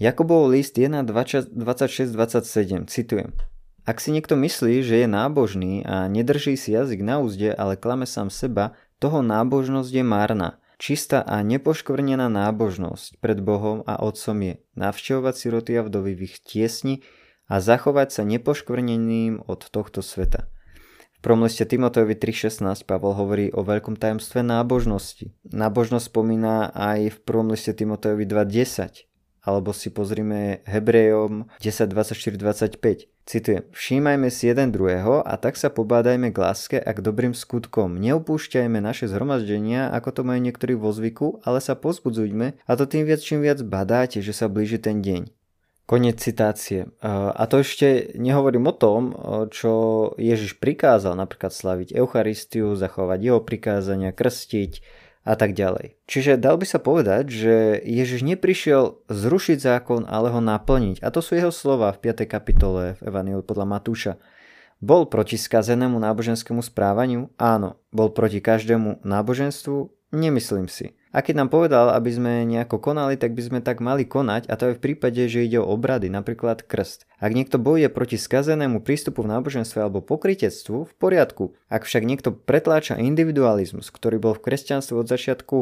Jakubov 0.00 0.48
list 0.48 0.80
1, 0.80 1.04
26-27, 1.04 2.88
citujem. 2.88 3.36
Ak 3.84 4.00
si 4.00 4.16
niekto 4.16 4.32
myslí, 4.32 4.80
že 4.80 5.04
je 5.04 5.08
nábožný 5.08 5.84
a 5.84 6.08
nedrží 6.08 6.56
si 6.56 6.72
jazyk 6.72 7.04
na 7.04 7.20
úzde, 7.20 7.52
ale 7.52 7.76
klame 7.76 8.08
sám 8.08 8.32
seba, 8.32 8.72
toho 8.96 9.20
nábožnosť 9.20 9.92
je 9.92 10.00
márna. 10.00 10.56
Čistá 10.80 11.20
a 11.20 11.44
nepoškvrnená 11.44 12.32
nábožnosť 12.32 13.20
pred 13.20 13.44
Bohom 13.44 13.84
a 13.84 14.00
Otcom 14.00 14.40
je 14.40 14.64
navštevovať 14.72 15.34
siroty 15.36 15.76
a 15.76 15.84
vdovy 15.84 16.16
v 16.16 16.32
ich 16.32 16.40
tiesni 16.48 17.04
a 17.44 17.60
zachovať 17.60 18.08
sa 18.08 18.22
nepoškvrneným 18.24 19.44
od 19.44 19.60
tohto 19.68 20.00
sveta. 20.00 20.48
V 21.12 21.18
prvom 21.20 21.44
liste 21.44 21.68
Timotejovi 21.68 22.16
3.16 22.16 22.88
Pavol 22.88 23.12
hovorí 23.12 23.52
o 23.52 23.60
veľkom 23.60 24.00
tajomstve 24.00 24.40
nábožnosti. 24.40 25.36
Nábožnosť 25.52 26.08
spomína 26.08 26.72
aj 26.72 27.12
v 27.12 27.18
prvom 27.20 27.52
liste 27.52 27.76
Timotejovi 27.76 28.24
2.10 28.24 29.09
alebo 29.44 29.72
si 29.72 29.88
pozrime 29.88 30.60
Hebrejom 30.68 31.48
10.24.25. 31.60 33.08
Citujem, 33.30 33.62
všímajme 33.70 34.26
si 34.26 34.50
jeden 34.50 34.74
druhého 34.74 35.22
a 35.22 35.38
tak 35.38 35.54
sa 35.54 35.70
pobádajme 35.70 36.34
k 36.34 36.38
láske 36.42 36.76
a 36.82 36.90
k 36.90 36.98
dobrým 36.98 37.30
skutkom. 37.30 37.94
Neopúšťajme 38.02 38.82
naše 38.82 39.06
zhromaždenia, 39.06 39.92
ako 39.94 40.08
to 40.10 40.20
majú 40.26 40.40
niektorí 40.42 40.74
vo 40.74 40.90
zvyku, 40.90 41.38
ale 41.46 41.62
sa 41.62 41.78
pozbudzujme 41.78 42.58
a 42.58 42.70
to 42.74 42.84
tým 42.90 43.06
viac, 43.06 43.22
čím 43.22 43.46
viac 43.46 43.62
badáte, 43.62 44.18
že 44.18 44.34
sa 44.34 44.50
blíži 44.50 44.82
ten 44.82 44.98
deň. 44.98 45.30
Konec 45.90 46.22
citácie. 46.22 46.86
A 47.02 47.42
to 47.50 47.66
ešte 47.66 48.14
nehovorím 48.14 48.70
o 48.70 48.74
tom, 48.74 49.10
čo 49.50 49.72
Ježiš 50.22 50.62
prikázal, 50.62 51.18
napríklad 51.18 51.50
slaviť 51.50 51.98
Eucharistiu, 51.98 52.78
zachovať 52.78 53.18
jeho 53.18 53.42
prikázania, 53.42 54.14
krstiť, 54.14 54.86
a 55.30 55.38
tak 55.38 55.54
ďalej. 55.54 55.94
Čiže 56.10 56.42
dal 56.42 56.58
by 56.58 56.66
sa 56.66 56.82
povedať, 56.82 57.30
že 57.30 57.54
Ježiš 57.86 58.26
neprišiel 58.26 59.06
zrušiť 59.06 59.62
zákon, 59.62 60.02
ale 60.10 60.34
ho 60.34 60.42
naplniť. 60.42 60.98
A 61.06 61.14
to 61.14 61.22
sú 61.22 61.38
jeho 61.38 61.54
slova 61.54 61.94
v 61.94 62.10
5. 62.10 62.26
kapitole 62.26 62.98
v 62.98 63.00
Evangeliu 63.06 63.46
podľa 63.46 63.78
Matúša. 63.78 64.12
Bol 64.82 65.06
proti 65.06 65.38
skazenému 65.38 66.02
náboženskému 66.02 66.66
správaniu? 66.66 67.30
Áno. 67.38 67.78
Bol 67.94 68.10
proti 68.10 68.42
každému 68.42 69.06
náboženstvu? 69.06 69.92
Nemyslím 70.10 70.66
si. 70.66 70.98
A 71.10 71.26
keď 71.26 71.42
nám 71.42 71.50
povedal, 71.50 71.90
aby 71.90 72.10
sme 72.14 72.32
nejako 72.46 72.78
konali, 72.78 73.18
tak 73.18 73.34
by 73.34 73.42
sme 73.42 73.58
tak 73.58 73.82
mali 73.82 74.06
konať 74.06 74.46
a 74.46 74.54
to 74.54 74.70
je 74.70 74.76
v 74.78 74.82
prípade, 74.82 75.18
že 75.26 75.42
ide 75.42 75.58
o 75.58 75.66
obrady, 75.66 76.06
napríklad 76.06 76.62
krst. 76.62 77.10
Ak 77.18 77.34
niekto 77.34 77.58
bojuje 77.58 77.90
proti 77.90 78.14
skazenému 78.14 78.78
prístupu 78.86 79.26
v 79.26 79.34
náboženstve 79.34 79.82
alebo 79.82 80.06
pokritectvu, 80.06 80.86
v 80.86 80.94
poriadku. 80.94 81.58
Ak 81.66 81.82
však 81.82 82.06
niekto 82.06 82.30
pretláča 82.30 82.94
individualizmus, 82.94 83.90
ktorý 83.90 84.22
bol 84.22 84.38
v 84.38 84.44
kresťanstve 84.46 84.94
od 84.94 85.10
začiatku 85.10 85.56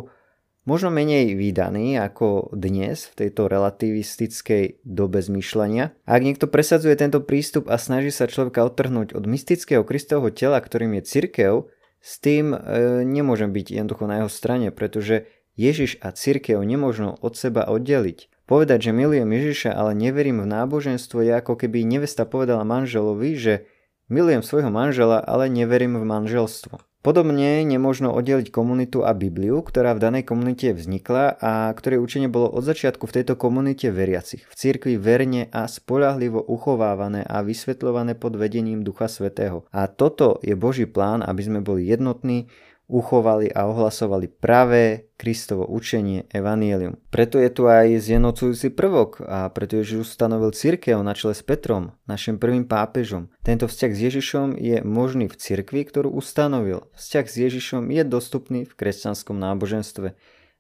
možno 0.69 0.93
menej 0.93 1.33
výdaný 1.33 1.97
ako 1.97 2.53
dnes 2.53 3.09
v 3.09 3.25
tejto 3.25 3.49
relativistickej 3.49 4.85
dobe 4.85 5.25
zmýšľania. 5.25 5.97
Ak 6.05 6.21
niekto 6.21 6.45
presadzuje 6.45 6.93
tento 6.93 7.25
prístup 7.25 7.73
a 7.73 7.81
snaží 7.81 8.13
sa 8.13 8.29
človeka 8.29 8.69
odtrhnúť 8.69 9.17
od 9.17 9.25
mystického 9.25 9.81
Kristovho 9.81 10.29
tela, 10.29 10.61
ktorým 10.61 11.01
je 11.01 11.09
cirkev, 11.09 11.73
s 11.99 12.23
tým 12.23 12.55
e, 12.55 12.59
nemôžem 13.03 13.51
byť 13.51 13.81
jednoducho 13.81 14.05
na 14.07 14.23
jeho 14.23 14.31
strane, 14.31 14.69
pretože 14.71 15.27
Ježiš 15.59 15.99
a 15.99 16.15
církev 16.15 16.63
nemôžno 16.63 17.19
od 17.19 17.35
seba 17.35 17.67
oddeliť. 17.67 18.31
Povedať, 18.47 18.89
že 18.89 18.97
milujem 18.97 19.29
Ježiša, 19.29 19.75
ale 19.75 19.93
neverím 19.93 20.41
v 20.41 20.49
náboženstvo 20.49 21.21
je 21.21 21.35
ako 21.35 21.59
keby 21.59 21.85
nevesta 21.85 22.25
povedala 22.25 22.63
manželovi, 22.65 23.37
že 23.37 23.69
milujem 24.09 24.41
svojho 24.41 24.73
manžela, 24.73 25.21
ale 25.21 25.53
neverím 25.53 26.01
v 26.01 26.09
manželstvo. 26.09 26.81
Podobne 26.99 27.63
nemôžno 27.63 28.11
oddeliť 28.11 28.51
komunitu 28.51 29.07
a 29.07 29.15
Bibliu, 29.15 29.63
ktorá 29.63 29.95
v 29.95 30.03
danej 30.03 30.25
komunite 30.27 30.75
vznikla 30.75 31.39
a 31.39 31.71
ktoré 31.71 31.95
učenie 31.95 32.27
bolo 32.27 32.51
od 32.51 32.67
začiatku 32.67 33.07
v 33.07 33.23
tejto 33.23 33.39
komunite 33.39 33.87
veriacich, 33.95 34.43
v 34.43 34.55
cirkvi 34.59 34.99
verne 34.99 35.47
a 35.55 35.71
spolahlivo 35.71 36.43
uchovávané 36.43 37.23
a 37.23 37.47
vysvetľované 37.47 38.19
pod 38.19 38.35
vedením 38.35 38.83
Ducha 38.83 39.07
Svetého. 39.07 39.63
A 39.71 39.87
toto 39.87 40.43
je 40.43 40.59
Boží 40.59 40.91
plán, 40.91 41.23
aby 41.23 41.43
sme 41.47 41.63
boli 41.63 41.87
jednotní, 41.87 42.51
uchovali 42.89 43.53
a 43.53 43.69
ohlasovali 43.69 44.33
pravé 44.33 45.13
Kristovo 45.21 45.69
učenie 45.69 46.25
Evangelium. 46.33 46.97
Preto 47.13 47.37
je 47.37 47.53
tu 47.53 47.69
aj 47.69 48.01
zjednocujúci 48.01 48.73
prvok 48.73 49.21
a 49.29 49.53
preto 49.53 49.77
Ježiš 49.77 50.17
ustanovil 50.17 50.57
církev 50.57 50.97
na 51.05 51.13
čele 51.13 51.37
s 51.37 51.45
Petrom, 51.45 51.93
našim 52.09 52.41
prvým 52.41 52.65
pápežom. 52.65 53.29
Tento 53.45 53.69
vzťah 53.69 53.93
s 53.93 54.01
Ježišom 54.09 54.49
je 54.57 54.81
možný 54.81 55.29
v 55.29 55.37
cirkvi, 55.37 55.85
ktorú 55.85 56.17
ustanovil. 56.17 56.89
Vzťah 56.97 57.27
s 57.29 57.35
Ježišom 57.37 57.93
je 57.93 58.03
dostupný 58.09 58.61
v 58.65 58.73
kresťanskom 58.73 59.37
náboženstve. 59.37 60.17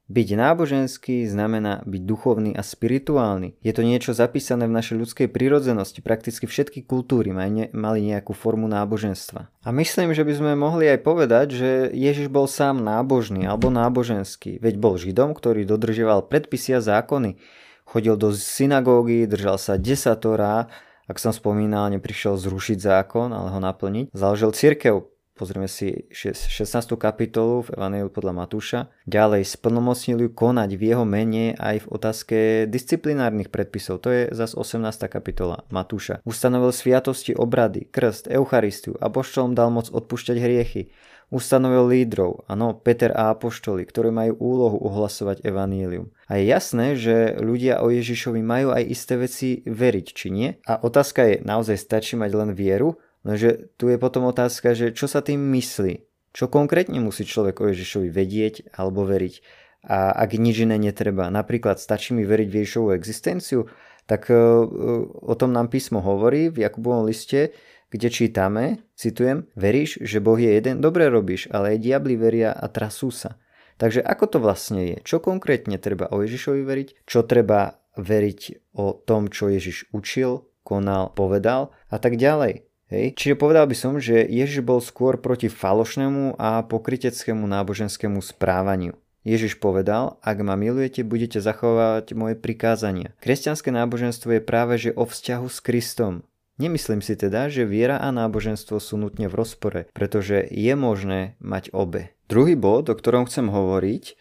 Byť 0.09 0.29
náboženský 0.41 1.29
znamená 1.29 1.85
byť 1.85 2.03
duchovný 2.09 2.57
a 2.57 2.65
spirituálny. 2.65 3.61
Je 3.61 3.77
to 3.77 3.85
niečo 3.85 4.17
zapísané 4.17 4.65
v 4.65 4.73
našej 4.73 4.97
ľudskej 5.05 5.29
prírodzenosti. 5.29 6.01
Prakticky 6.01 6.49
všetky 6.49 6.89
kultúry 6.89 7.29
mali 7.37 8.01
nejakú 8.09 8.33
formu 8.33 8.73
náboženstva. 8.73 9.53
A 9.53 9.69
myslím, 9.69 10.17
že 10.17 10.25
by 10.25 10.33
sme 10.33 10.53
mohli 10.57 10.89
aj 10.89 11.05
povedať, 11.05 11.47
že 11.53 11.71
Ježiš 11.93 12.33
bol 12.33 12.49
sám 12.49 12.81
nábožný 12.81 13.45
alebo 13.45 13.69
náboženský. 13.69 14.57
Veď 14.65 14.81
bol 14.81 14.97
Židom, 14.97 15.37
ktorý 15.37 15.69
dodržiaval 15.69 16.25
predpisy 16.33 16.77
a 16.77 16.81
zákony. 16.81 17.37
Chodil 17.85 18.17
do 18.17 18.33
synagógy, 18.33 19.29
držal 19.29 19.61
sa 19.61 19.77
desatora, 19.77 20.73
ak 21.09 21.17
som 21.17 21.33
spomínal, 21.33 21.89
neprišiel 21.89 22.37
zrušiť 22.37 22.81
zákon, 22.81 23.33
ale 23.33 23.49
ho 23.49 23.61
naplniť. 23.61 24.13
Založil 24.13 24.53
církev, 24.53 25.09
Pozrieme 25.39 25.71
si 25.71 26.11
16. 26.11 26.67
kapitolu 26.99 27.63
v 27.63 27.79
Evangeliu 27.79 28.11
podľa 28.11 28.35
Matúša. 28.35 28.79
Ďalej 29.07 29.47
splnomocnili 29.47 30.35
konať 30.35 30.75
v 30.75 30.83
jeho 30.83 31.07
mene 31.07 31.55
aj 31.55 31.87
v 31.87 31.91
otázke 31.95 32.39
disciplinárnych 32.67 33.47
predpisov. 33.47 34.03
To 34.03 34.11
je 34.11 34.35
zas 34.35 34.59
18. 34.59 34.83
kapitola 35.07 35.63
Matúša. 35.71 36.27
Ustanovil 36.27 36.75
sviatosti 36.75 37.39
obrady, 37.39 37.87
krst, 37.87 38.27
Eucharistiu. 38.27 38.99
Apoštolom 38.99 39.55
dal 39.55 39.71
moc 39.71 39.87
odpúšťať 39.95 40.37
hriechy. 40.43 40.91
Ustanovil 41.31 41.93
lídrov, 41.93 42.49
áno, 42.49 42.73
Peter 42.75 43.13
a 43.13 43.37
Apoštoli, 43.37 43.85
ktorí 43.85 44.09
majú 44.09 44.41
úlohu 44.41 44.81
ohlasovať 44.81 45.45
evanílium. 45.45 46.09
A 46.25 46.41
je 46.41 46.45
jasné, 46.49 46.97
že 46.97 47.37
ľudia 47.37 47.85
o 47.85 47.93
Ježišovi 47.93 48.41
majú 48.41 48.73
aj 48.73 48.83
isté 48.89 49.15
veci 49.21 49.61
veriť, 49.69 50.07
či 50.09 50.33
nie? 50.33 50.57
A 50.65 50.81
otázka 50.81 51.29
je, 51.29 51.45
naozaj 51.45 51.79
stačí 51.79 52.17
mať 52.17 52.33
len 52.33 52.51
vieru? 52.57 52.97
Lenže 53.27 53.75
tu 53.81 53.91
je 53.91 53.99
potom 53.99 54.29
otázka, 54.31 54.75
že 54.79 54.95
čo 54.95 55.11
sa 55.11 55.25
tým 55.25 55.39
myslí? 55.59 56.07
Čo 56.37 56.47
konkrétne 56.47 57.03
musí 57.03 57.27
človek 57.27 57.59
o 57.59 57.71
Ježišovi 57.73 58.09
vedieť 58.13 58.71
alebo 58.77 59.03
veriť? 59.03 59.67
A 59.89 60.13
ak 60.13 60.37
nič 60.37 60.67
iné 60.67 60.77
netreba, 60.77 61.31
napríklad 61.31 61.79
stačí 61.79 62.13
mi 62.13 62.27
veriť 62.27 62.49
v 62.51 62.57
Ježišovu 62.63 62.89
existenciu, 62.95 63.71
tak 64.11 64.29
e, 64.29 64.35
o 64.35 65.35
tom 65.39 65.55
nám 65.55 65.71
písmo 65.71 66.03
hovorí 66.03 66.51
v 66.51 66.67
Jakubovom 66.67 67.07
liste, 67.07 67.55
kde 67.89 68.09
čítame, 68.13 68.85
citujem, 68.93 69.49
veríš, 69.57 69.97
že 70.05 70.21
Boh 70.21 70.37
je 70.37 70.53
jeden, 70.61 70.85
dobre 70.85 71.09
robíš, 71.09 71.49
ale 71.49 71.77
aj 71.77 71.79
diabli 71.81 72.21
veria 72.21 72.53
a 72.53 72.69
trasú 72.69 73.09
sa. 73.09 73.41
Takže 73.79 74.03
ako 74.03 74.25
to 74.27 74.39
vlastne 74.43 74.83
je? 74.85 74.97
Čo 75.07 75.23
konkrétne 75.23 75.79
treba 75.79 76.11
o 76.11 76.21
Ježišovi 76.21 76.63
veriť? 76.67 76.89
Čo 77.07 77.25
treba 77.25 77.79
veriť 77.97 78.41
o 78.77 78.93
tom, 78.93 79.33
čo 79.33 79.49
Ježiš 79.49 79.89
učil, 79.95 80.45
konal, 80.67 81.15
povedal 81.17 81.73
a 81.89 81.97
tak 81.97 82.21
ďalej. 82.21 82.68
Hej. 82.89 83.21
Čiže 83.21 83.37
povedal 83.37 83.69
by 83.69 83.77
som, 83.77 84.01
že 84.01 84.25
Ježiš 84.25 84.65
bol 84.65 84.81
skôr 84.81 85.21
proti 85.21 85.53
falošnému 85.53 86.41
a 86.41 86.65
pokriteckému 86.65 87.45
náboženskému 87.45 88.21
správaniu. 88.25 88.97
Ježiš 89.29 89.61
povedal, 89.61 90.17
ak 90.25 90.41
ma 90.41 90.57
milujete, 90.57 91.05
budete 91.05 91.45
zachovávať 91.45 92.17
moje 92.17 92.41
prikázania. 92.41 93.13
Kresťanské 93.21 93.69
náboženstvo 93.69 94.41
je 94.41 94.43
práve 94.43 94.81
že 94.81 94.91
o 94.97 95.05
vzťahu 95.05 95.47
s 95.53 95.59
Kristom. 95.61 96.25
Nemyslím 96.57 97.05
si 97.05 97.15
teda, 97.15 97.53
že 97.53 97.69
viera 97.69 98.01
a 98.01 98.09
náboženstvo 98.11 98.81
sú 98.81 98.99
nutne 98.99 99.31
v 99.31 99.37
rozpore, 99.37 99.81
pretože 99.95 100.43
je 100.49 100.73
možné 100.75 101.39
mať 101.39 101.71
obe. 101.77 102.17
Druhý 102.27 102.59
bod, 102.59 102.91
o 102.91 102.99
ktorom 102.99 103.29
chcem 103.29 103.47
hovoriť, 103.47 104.05
eh, 104.11 104.15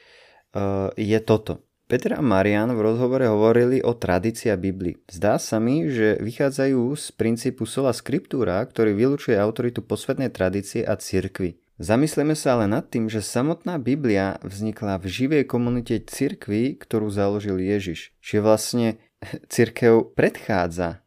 je 1.00 1.20
toto. 1.24 1.67
Peter 1.88 2.20
a 2.20 2.22
Marian 2.22 2.76
v 2.76 2.84
rozhovore 2.84 3.24
hovorili 3.24 3.80
o 3.80 3.96
tradícii 3.96 4.52
a 4.52 4.60
Biblii. 4.60 5.00
Zdá 5.08 5.40
sa 5.40 5.56
mi, 5.56 5.88
že 5.88 6.20
vychádzajú 6.20 6.84
z 7.00 7.06
princípu 7.16 7.64
sola 7.64 7.96
scriptura, 7.96 8.60
ktorý 8.60 8.92
vylučuje 8.92 9.40
autoritu 9.40 9.80
posvetnej 9.80 10.28
tradície 10.28 10.84
a 10.84 11.00
cirkvy. 11.00 11.56
Zamyslíme 11.80 12.36
sa 12.36 12.60
ale 12.60 12.68
nad 12.68 12.92
tým, 12.92 13.08
že 13.08 13.24
samotná 13.24 13.80
Biblia 13.80 14.36
vznikla 14.44 15.00
v 15.00 15.08
živej 15.08 15.44
komunite 15.48 16.04
cirkvy, 16.04 16.76
ktorú 16.76 17.08
založil 17.08 17.56
Ježiš. 17.56 18.12
Čiže 18.20 18.44
vlastne 18.44 18.88
cirkev 19.54 20.12
predchádza 20.12 21.07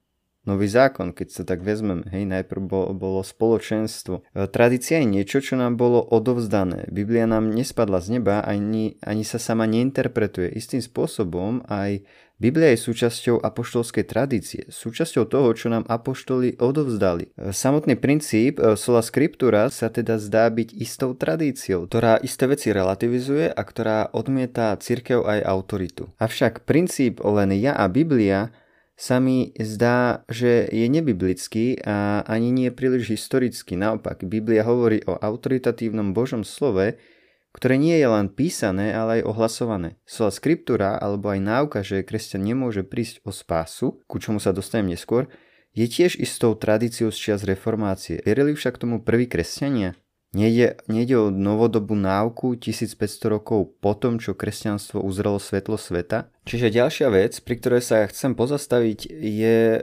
nový 0.51 0.67
zákon, 0.67 1.15
keď 1.15 1.29
sa 1.31 1.43
tak 1.47 1.63
vezmeme. 1.63 2.03
Hej, 2.11 2.27
najprv 2.27 2.63
bolo, 2.67 2.91
bolo 2.91 3.21
spoločenstvo. 3.23 4.27
E, 4.35 4.51
tradícia 4.51 4.99
je 4.99 5.07
niečo, 5.07 5.39
čo 5.39 5.55
nám 5.55 5.79
bolo 5.79 6.03
odovzdané. 6.03 6.91
Biblia 6.91 7.31
nám 7.31 7.55
nespadla 7.55 8.03
z 8.03 8.19
neba, 8.19 8.43
ani, 8.43 8.99
ani 9.07 9.23
sa 9.23 9.39
sama 9.39 9.71
neinterpretuje. 9.71 10.51
Istým 10.51 10.83
spôsobom 10.83 11.63
aj 11.71 12.03
Biblia 12.41 12.73
je 12.73 12.81
súčasťou 12.81 13.45
apoštolskej 13.45 14.09
tradície, 14.09 14.65
súčasťou 14.73 15.29
toho, 15.29 15.53
čo 15.53 15.69
nám 15.69 15.85
apoštoli 15.85 16.57
odovzdali. 16.57 17.37
E, 17.37 17.53
samotný 17.53 18.01
princíp 18.01 18.57
e, 18.57 18.81
sola 18.81 19.05
scriptura 19.05 19.69
sa 19.69 19.93
teda 19.93 20.17
zdá 20.17 20.49
byť 20.49 20.73
istou 20.81 21.13
tradíciou, 21.13 21.85
ktorá 21.85 22.17
isté 22.25 22.49
veci 22.49 22.73
relativizuje 22.73 23.53
a 23.53 23.61
ktorá 23.61 24.09
odmieta 24.17 24.73
církev 24.81 25.21
aj 25.21 25.45
autoritu. 25.45 26.09
Avšak 26.17 26.65
princíp 26.65 27.21
len 27.21 27.53
ja 27.61 27.77
a 27.77 27.85
Biblia 27.93 28.49
sa 29.01 29.17
mi 29.17 29.57
zdá, 29.57 30.29
že 30.29 30.69
je 30.69 30.85
nebiblický 30.85 31.81
a 31.89 32.21
ani 32.29 32.53
nie 32.53 32.69
príliš 32.69 33.17
historický. 33.17 33.73
Naopak, 33.73 34.29
Biblia 34.29 34.61
hovorí 34.61 35.01
o 35.09 35.17
autoritatívnom 35.17 36.13
Božom 36.13 36.45
slove, 36.45 37.01
ktoré 37.57 37.81
nie 37.81 37.97
je 37.97 38.05
len 38.05 38.29
písané, 38.29 38.93
ale 38.93 39.25
aj 39.25 39.33
ohlasované. 39.33 39.97
Sola 40.05 40.29
skriptúra 40.29 41.01
alebo 41.01 41.33
aj 41.33 41.41
náuka, 41.41 41.81
že 41.81 42.05
kresťan 42.05 42.45
nemôže 42.45 42.85
prísť 42.85 43.25
o 43.25 43.33
spásu, 43.33 44.05
ku 44.05 44.21
čomu 44.21 44.37
sa 44.37 44.53
dostanem 44.53 44.93
neskôr, 44.93 45.33
je 45.73 45.89
tiež 45.89 46.21
istou 46.21 46.53
tradíciou 46.53 47.09
z 47.09 47.17
čias 47.17 47.41
reformácie. 47.49 48.21
Verili 48.21 48.53
však 48.53 48.77
tomu 48.77 49.01
prví 49.01 49.25
kresťania? 49.33 49.97
Nejde, 50.31 50.79
nejde 50.87 51.19
o 51.19 51.35
novodobú 51.35 51.99
náuku 51.99 52.55
1500 52.55 53.35
rokov 53.35 53.75
po 53.83 53.99
tom, 53.99 54.23
čo 54.23 54.39
kresťanstvo 54.39 55.03
uzrelo 55.03 55.43
svetlo 55.43 55.75
sveta. 55.75 56.31
Čiže 56.47 56.71
ďalšia 56.71 57.09
vec, 57.11 57.35
pri 57.43 57.55
ktorej 57.59 57.83
sa 57.83 58.07
chcem 58.07 58.39
pozastaviť, 58.39 59.11
je 59.11 59.59
e, 59.75 59.81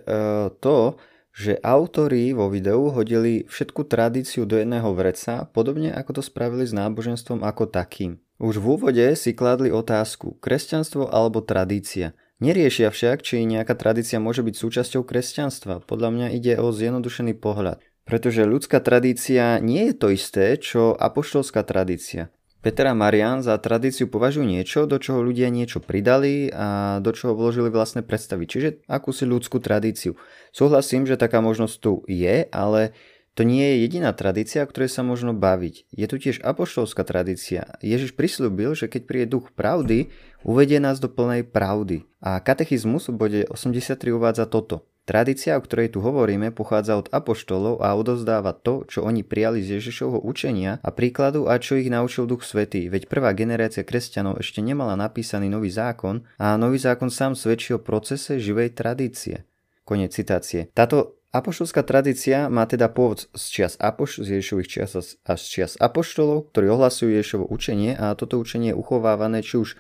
to, 0.64 0.96
že 1.36 1.60
autori 1.60 2.32
vo 2.32 2.48
videu 2.48 2.88
hodili 2.90 3.44
všetku 3.46 3.92
tradíciu 3.92 4.48
do 4.48 4.56
jedného 4.56 4.88
vreca, 4.96 5.52
podobne 5.52 5.92
ako 5.92 6.18
to 6.18 6.22
spravili 6.24 6.64
s 6.64 6.72
náboženstvom 6.72 7.44
ako 7.44 7.68
takým. 7.68 8.18
Už 8.40 8.64
v 8.64 8.80
úvode 8.80 9.06
si 9.20 9.36
kladli 9.36 9.68
otázku, 9.68 10.40
kresťanstvo 10.40 11.12
alebo 11.12 11.44
tradícia. 11.44 12.16
Neriešia 12.38 12.94
však, 12.94 13.26
či 13.26 13.50
nejaká 13.50 13.74
tradícia 13.74 14.22
môže 14.22 14.46
byť 14.46 14.56
súčasťou 14.56 15.02
kresťanstva. 15.02 15.82
Podľa 15.90 16.10
mňa 16.14 16.28
ide 16.38 16.54
o 16.62 16.70
zjednodušený 16.70 17.34
pohľad. 17.42 17.82
Pretože 18.08 18.48
ľudská 18.48 18.80
tradícia 18.80 19.60
nie 19.60 19.92
je 19.92 19.96
to 20.00 20.08
isté, 20.16 20.56
čo 20.56 20.96
apoštolská 20.96 21.62
tradícia. 21.68 22.32
Peter 22.64 22.90
a 22.90 22.98
Marian 22.98 23.46
za 23.46 23.54
tradíciu 23.62 24.10
považujú 24.10 24.48
niečo, 24.48 24.90
do 24.90 24.98
čoho 24.98 25.22
ľudia 25.22 25.54
niečo 25.54 25.78
pridali 25.78 26.50
a 26.50 26.98
do 27.04 27.14
čoho 27.14 27.38
vložili 27.38 27.70
vlastné 27.70 28.02
predstavy, 28.02 28.50
čiže 28.50 28.82
akúsi 28.90 29.30
ľudskú 29.30 29.62
tradíciu. 29.62 30.18
Súhlasím, 30.50 31.06
že 31.06 31.20
taká 31.20 31.44
možnosť 31.44 31.76
tu 31.78 32.02
je, 32.10 32.50
ale 32.50 32.98
to 33.38 33.46
nie 33.46 33.62
je 33.62 33.86
jediná 33.86 34.10
tradícia, 34.18 34.66
o 34.66 34.70
ktorej 34.72 34.90
sa 34.90 35.06
možno 35.06 35.38
baviť. 35.38 35.86
Je 35.94 36.06
tu 36.10 36.18
tiež 36.18 36.42
apoštolská 36.42 37.06
tradícia. 37.06 37.78
Ježiš 37.86 38.18
prislúbil, 38.18 38.74
že 38.74 38.90
keď 38.90 39.02
príde 39.06 39.38
duch 39.38 39.54
pravdy, 39.54 40.10
uvedie 40.42 40.82
nás 40.82 40.98
do 40.98 41.06
plnej 41.06 41.46
pravdy. 41.46 42.10
A 42.18 42.42
katechizmus 42.42 43.14
v 43.14 43.16
bode 43.16 43.42
83 43.46 43.94
uvádza 44.10 44.50
toto. 44.50 44.90
Tradícia, 45.08 45.56
o 45.56 45.64
ktorej 45.64 45.96
tu 45.96 46.04
hovoríme, 46.04 46.52
pochádza 46.52 47.00
od 47.00 47.08
apoštolov 47.16 47.80
a 47.80 47.96
odozdáva 47.96 48.52
to, 48.52 48.84
čo 48.92 49.08
oni 49.08 49.24
prijali 49.24 49.64
z 49.64 49.80
Ježišovho 49.80 50.20
učenia 50.20 50.84
a 50.84 50.92
príkladu 50.92 51.48
a 51.48 51.56
čo 51.64 51.80
ich 51.80 51.88
naučil 51.88 52.28
Duch 52.28 52.44
Svetý, 52.44 52.92
veď 52.92 53.08
prvá 53.08 53.32
generácia 53.32 53.88
kresťanov 53.88 54.44
ešte 54.44 54.60
nemala 54.60 55.00
napísaný 55.00 55.48
nový 55.48 55.72
zákon 55.72 56.28
a 56.36 56.60
nový 56.60 56.76
zákon 56.76 57.08
sám 57.08 57.40
svedčí 57.40 57.72
o 57.72 57.80
procese 57.80 58.36
živej 58.36 58.76
tradície. 58.76 59.48
Konec 59.88 60.12
citácie. 60.12 60.68
Táto 60.76 61.18
Apoštolská 61.28 61.84
tradícia 61.84 62.48
má 62.48 62.64
teda 62.64 62.88
pôvod 62.88 63.28
z 63.36 63.44
čias 63.52 63.76
Apoš, 63.84 64.24
z 64.24 64.40
Ježišových 64.40 64.68
čias 64.72 64.92
a 65.28 65.34
z 65.36 65.44
čias 65.44 65.76
apoštolov, 65.76 66.56
ktorí 66.56 66.72
ohlasujú 66.72 67.14
Ježišovo 67.14 67.46
učenie 67.52 68.00
a 68.00 68.16
toto 68.16 68.40
učenie 68.40 68.72
je 68.72 68.80
uchovávané 68.80 69.44
či 69.44 69.60
už 69.60 69.76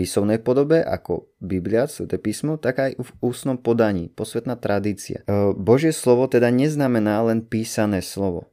písomnej 0.00 0.40
podobe 0.40 0.80
ako 0.80 1.28
Biblia, 1.44 1.84
Sveté 1.84 2.16
písmo, 2.16 2.56
tak 2.56 2.80
aj 2.80 2.96
v 2.96 3.10
ústnom 3.20 3.60
podaní, 3.60 4.08
posvetná 4.08 4.56
tradícia. 4.56 5.20
E, 5.28 5.52
Božie 5.52 5.92
slovo 5.92 6.24
teda 6.24 6.48
neznamená 6.48 7.20
len 7.28 7.44
písané 7.44 8.00
slovo. 8.00 8.48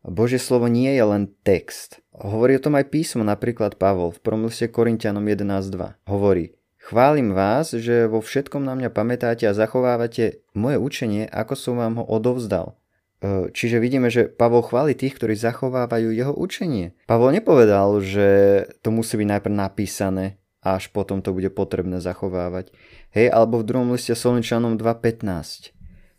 Božie 0.00 0.40
slovo 0.40 0.72
nie 0.72 0.88
je 0.96 1.04
len 1.04 1.28
text. 1.44 2.00
Hovorí 2.16 2.56
o 2.56 2.64
tom 2.64 2.80
aj 2.80 2.88
písmo, 2.88 3.28
napríklad 3.28 3.76
Pavol 3.76 4.16
v 4.16 4.22
prvom 4.24 4.48
liste 4.48 4.72
Korintianom 4.72 5.20
11.2. 5.20 6.08
Hovorí, 6.08 6.56
chválim 6.80 7.36
vás, 7.36 7.76
že 7.76 8.08
vo 8.08 8.24
všetkom 8.24 8.64
na 8.64 8.72
mňa 8.72 8.88
pamätáte 8.88 9.44
a 9.44 9.52
zachovávate 9.52 10.40
moje 10.56 10.80
učenie, 10.80 11.28
ako 11.28 11.54
som 11.60 11.74
vám 11.76 12.00
ho 12.00 12.04
odovzdal. 12.08 12.80
E, 13.20 13.52
čiže 13.52 13.82
vidíme, 13.82 14.08
že 14.08 14.30
Pavol 14.30 14.64
chváli 14.64 14.94
tých, 14.94 15.18
ktorí 15.18 15.34
zachovávajú 15.36 16.14
jeho 16.14 16.32
učenie. 16.32 16.94
Pavol 17.04 17.34
nepovedal, 17.34 18.00
že 18.00 18.28
to 18.80 18.94
musí 18.94 19.18
byť 19.18 19.28
najprv 19.28 19.54
napísané, 19.58 20.40
až 20.74 20.90
potom 20.90 21.22
to 21.22 21.30
bude 21.30 21.54
potrebné 21.54 22.02
zachovávať. 22.02 22.74
Hej, 23.14 23.30
alebo 23.30 23.62
v 23.62 23.68
druhom 23.70 23.94
liste 23.94 24.18
Solničanom 24.18 24.74
2.15. 24.74 25.70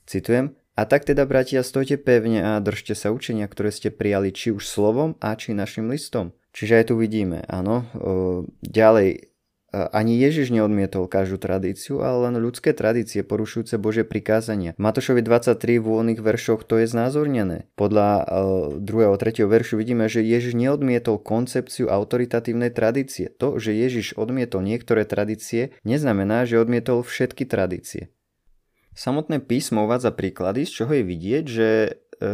Citujem, 0.08 0.56
a 0.78 0.86
tak 0.86 1.04
teda, 1.10 1.28
bratia, 1.28 1.65
stojte 1.65 1.98
pevne 2.00 2.39
a 2.39 2.62
držte 2.63 2.95
sa 2.95 3.12
učenia, 3.12 3.50
ktoré 3.50 3.74
ste 3.74 3.91
prijali 3.91 4.30
či 4.30 4.54
už 4.54 4.63
slovom 4.63 5.17
a 5.19 5.34
či 5.34 5.58
našim 5.58 5.89
listom. 5.89 6.38
Čiže 6.54 6.74
aj 6.80 6.86
tu 6.89 7.02
vidíme, 7.02 7.41
áno. 7.50 7.84
Ďalej, 8.62 9.30
ani 9.75 10.15
Ježiš 10.15 10.56
neodmietol 10.56 11.12
každú 11.12 11.36
tradíciu, 11.43 11.99
ale 11.99 12.32
len 12.32 12.36
ľudské 12.39 12.71
tradície 12.71 13.19
porušujúce 13.19 13.75
Bože 13.75 14.08
prikázania. 14.08 14.71
Matošovi 14.80 15.19
23 15.19 15.80
v 15.80 15.86
úvodných 15.86 16.21
veršoch 16.23 16.63
to 16.63 16.80
je 16.80 16.88
znázornené. 16.88 17.67
Podľa 17.75 18.10
2. 18.80 18.84
a 18.84 19.17
3. 19.19 19.43
veršu 19.43 19.75
vidíme, 19.75 20.08
že 20.08 20.23
Ježiš 20.23 20.56
neodmietol 20.56 21.19
koncepciu 21.19 21.91
autoritatívnej 21.91 22.71
tradície. 22.71 23.27
To, 23.43 23.60
že 23.60 23.75
Ježiš 23.75 24.15
odmietol 24.15 24.63
niektoré 24.63 25.03
tradície, 25.03 25.75
neznamená, 25.84 26.47
že 26.47 26.63
odmietol 26.63 27.03
všetky 27.03 27.43
tradície. 27.43 28.08
Samotné 28.97 29.45
písmo 29.45 29.86
uvádza 29.86 30.10
príklady, 30.10 30.65
z 30.65 30.82
čoho 30.82 30.91
je 30.97 31.03
vidieť, 31.06 31.43
že 31.45 31.67
e, 31.86 31.89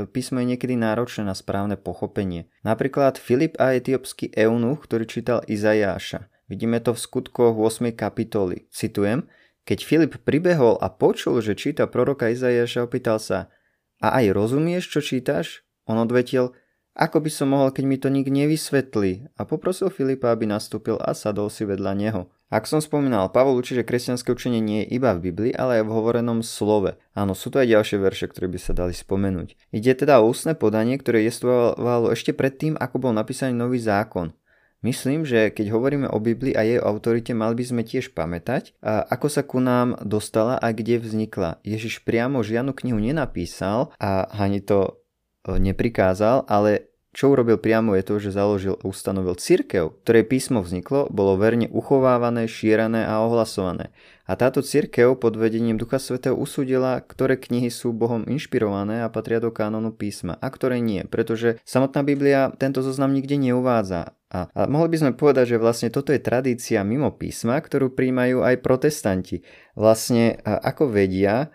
písmo 0.08 0.40
je 0.40 0.56
niekedy 0.56 0.80
náročné 0.80 1.28
na 1.28 1.36
správne 1.36 1.76
pochopenie. 1.76 2.48
Napríklad 2.64 3.20
Filip 3.20 3.60
a 3.60 3.76
etiópsky 3.76 4.32
eunuch, 4.32 4.88
ktorý 4.88 5.04
čítal 5.04 5.44
Izajáša. 5.44 6.32
Vidíme 6.52 6.84
to 6.84 6.92
v 6.92 7.00
skutkoch 7.00 7.56
8. 7.56 7.96
kapitoly. 7.96 8.68
Citujem, 8.68 9.32
keď 9.64 9.80
Filip 9.84 10.14
pribehol 10.28 10.76
a 10.80 10.92
počul, 10.92 11.40
že 11.40 11.56
číta 11.56 11.88
proroka 11.88 12.28
Izajaša, 12.28 12.84
opýtal 12.84 13.18
sa, 13.18 13.48
a 14.04 14.20
aj 14.20 14.36
rozumieš, 14.36 14.92
čo 14.92 15.00
čítaš? 15.00 15.64
On 15.88 15.96
odvetil, 15.96 16.52
ako 16.94 17.26
by 17.26 17.32
som 17.32 17.56
mohol, 17.56 17.72
keď 17.72 17.84
mi 17.88 17.98
to 17.98 18.12
nik 18.12 18.28
nevysvetlí? 18.28 19.34
A 19.40 19.48
poprosil 19.48 19.88
Filipa, 19.90 20.30
aby 20.30 20.46
nastúpil 20.46 21.00
a 21.00 21.16
sadol 21.16 21.48
si 21.48 21.64
vedľa 21.64 21.92
neho. 21.96 22.22
Ak 22.54 22.70
som 22.70 22.78
spomínal, 22.84 23.34
Pavol 23.34 23.58
učí, 23.58 23.74
že 23.74 23.82
kresťanské 23.82 24.30
učenie 24.30 24.62
nie 24.62 24.86
je 24.86 25.02
iba 25.02 25.10
v 25.18 25.32
Biblii, 25.32 25.58
ale 25.58 25.82
aj 25.82 25.90
v 25.90 25.96
hovorenom 25.98 26.46
slove. 26.46 27.02
Áno, 27.18 27.34
sú 27.34 27.50
tu 27.50 27.58
aj 27.58 27.66
ďalšie 27.66 27.98
verše, 27.98 28.30
ktoré 28.30 28.46
by 28.46 28.60
sa 28.62 28.78
dali 28.78 28.94
spomenúť. 28.94 29.58
Ide 29.74 30.06
teda 30.06 30.22
o 30.22 30.30
ústne 30.30 30.54
podanie, 30.54 31.02
ktoré 31.02 31.26
jestvovalo 31.26 32.14
ešte 32.14 32.30
predtým, 32.30 32.78
ako 32.78 33.10
bol 33.10 33.14
napísaný 33.16 33.58
nový 33.58 33.82
zákon. 33.82 34.38
Myslím, 34.84 35.24
že 35.24 35.48
keď 35.48 35.72
hovoríme 35.72 36.12
o 36.12 36.20
Biblii 36.20 36.52
a 36.52 36.62
jej 36.68 36.76
autorite, 36.76 37.32
mali 37.32 37.56
by 37.56 37.64
sme 37.64 37.82
tiež 37.88 38.12
pamätať, 38.12 38.76
ako 38.84 39.28
sa 39.32 39.42
ku 39.48 39.64
nám 39.64 39.96
dostala 40.04 40.60
a 40.60 40.76
kde 40.76 41.00
vznikla. 41.00 41.64
Ježiš 41.64 42.04
priamo 42.04 42.44
žiadnu 42.44 42.76
knihu 42.76 43.00
nenapísal 43.00 43.96
a 43.96 44.28
ani 44.28 44.60
to 44.60 45.00
e, 45.48 45.56
neprikázal, 45.56 46.44
ale 46.52 46.94
čo 47.14 47.30
urobil 47.30 47.62
priamo 47.62 47.94
je 47.94 48.04
to, 48.04 48.16
že 48.18 48.34
založil 48.34 48.76
a 48.76 48.90
ustanovil 48.90 49.38
církev, 49.38 50.02
ktoré 50.02 50.26
písmo 50.26 50.66
vzniklo, 50.66 51.08
bolo 51.14 51.38
verne 51.38 51.70
uchovávané, 51.70 52.50
šírené 52.50 53.06
a 53.06 53.22
ohlasované. 53.22 53.94
A 54.24 54.40
táto 54.40 54.64
církev 54.64 55.20
pod 55.20 55.36
vedením 55.36 55.76
Ducha 55.76 56.00
Svetého 56.00 56.32
usúdila, 56.40 57.04
ktoré 57.04 57.36
knihy 57.36 57.68
sú 57.68 57.92
Bohom 57.92 58.24
inšpirované 58.24 59.04
a 59.04 59.12
patria 59.12 59.44
do 59.44 59.52
kánonu 59.52 59.92
písma 59.92 60.40
a 60.40 60.48
ktoré 60.48 60.80
nie, 60.80 61.04
pretože 61.04 61.60
samotná 61.68 62.08
Biblia 62.08 62.56
tento 62.56 62.80
zoznam 62.80 63.12
nikde 63.12 63.36
neuvádza. 63.36 64.16
A, 64.34 64.48
a 64.50 64.62
mohli 64.66 64.96
by 64.96 64.98
sme 64.98 65.12
povedať, 65.14 65.56
že 65.56 65.62
vlastne 65.62 65.90
toto 65.92 66.16
je 66.16 66.24
tradícia 66.24 66.82
mimo 66.88 67.12
písma, 67.14 67.60
ktorú 67.60 67.94
príjmajú 67.94 68.42
aj 68.42 68.64
protestanti. 68.64 69.44
Vlastne 69.76 70.40
ako 70.42 70.90
vedia, 70.90 71.54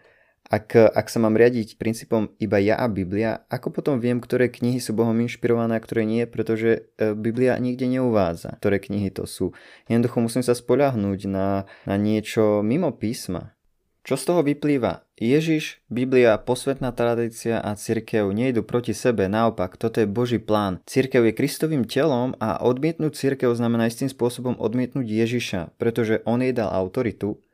ak, 0.48 0.96
ak 0.96 1.06
sa 1.12 1.20
mám 1.20 1.36
riadiť 1.36 1.76
princípom 1.76 2.32
iba 2.40 2.56
ja 2.56 2.80
a 2.80 2.88
Biblia, 2.88 3.44
ako 3.52 3.68
potom 3.68 4.00
viem, 4.00 4.16
ktoré 4.16 4.48
knihy 4.48 4.80
sú 4.80 4.96
Bohom 4.96 5.16
inšpirované 5.20 5.76
a 5.76 5.84
ktoré 5.84 6.08
nie, 6.08 6.24
pretože 6.24 6.88
e, 6.96 7.12
Biblia 7.12 7.60
nikde 7.60 7.84
neuvádza, 7.84 8.56
ktoré 8.56 8.80
knihy 8.80 9.12
to 9.12 9.28
sú. 9.28 9.52
Jednoducho 9.92 10.24
musím 10.24 10.40
sa 10.40 10.56
spoľahnúť 10.56 11.20
na, 11.28 11.68
na 11.84 11.94
niečo 12.00 12.64
mimo 12.64 12.96
písma. 12.96 13.52
Čo 14.08 14.16
z 14.16 14.24
toho 14.24 14.40
vyplýva? 14.40 15.04
Ježiš, 15.20 15.84
Biblia, 15.92 16.40
posvetná 16.40 16.96
tradícia 16.96 17.60
a 17.60 17.76
cirkev 17.76 18.32
nejdu 18.32 18.64
proti 18.64 18.96
sebe, 18.96 19.28
naopak, 19.28 19.76
toto 19.76 20.00
je 20.00 20.08
Boží 20.08 20.40
plán. 20.40 20.80
Cirkev 20.88 21.28
je 21.28 21.36
Kristovým 21.36 21.84
telom 21.84 22.32
a 22.40 22.56
odmietnúť 22.64 23.12
cirkev 23.12 23.52
znamená 23.52 23.92
istým 23.92 24.08
spôsobom 24.08 24.56
odmietnúť 24.56 25.04
Ježiša, 25.04 25.60
pretože 25.76 26.24
on 26.24 26.40
jej 26.40 26.56
dal 26.56 26.72
autoritu 26.72 27.44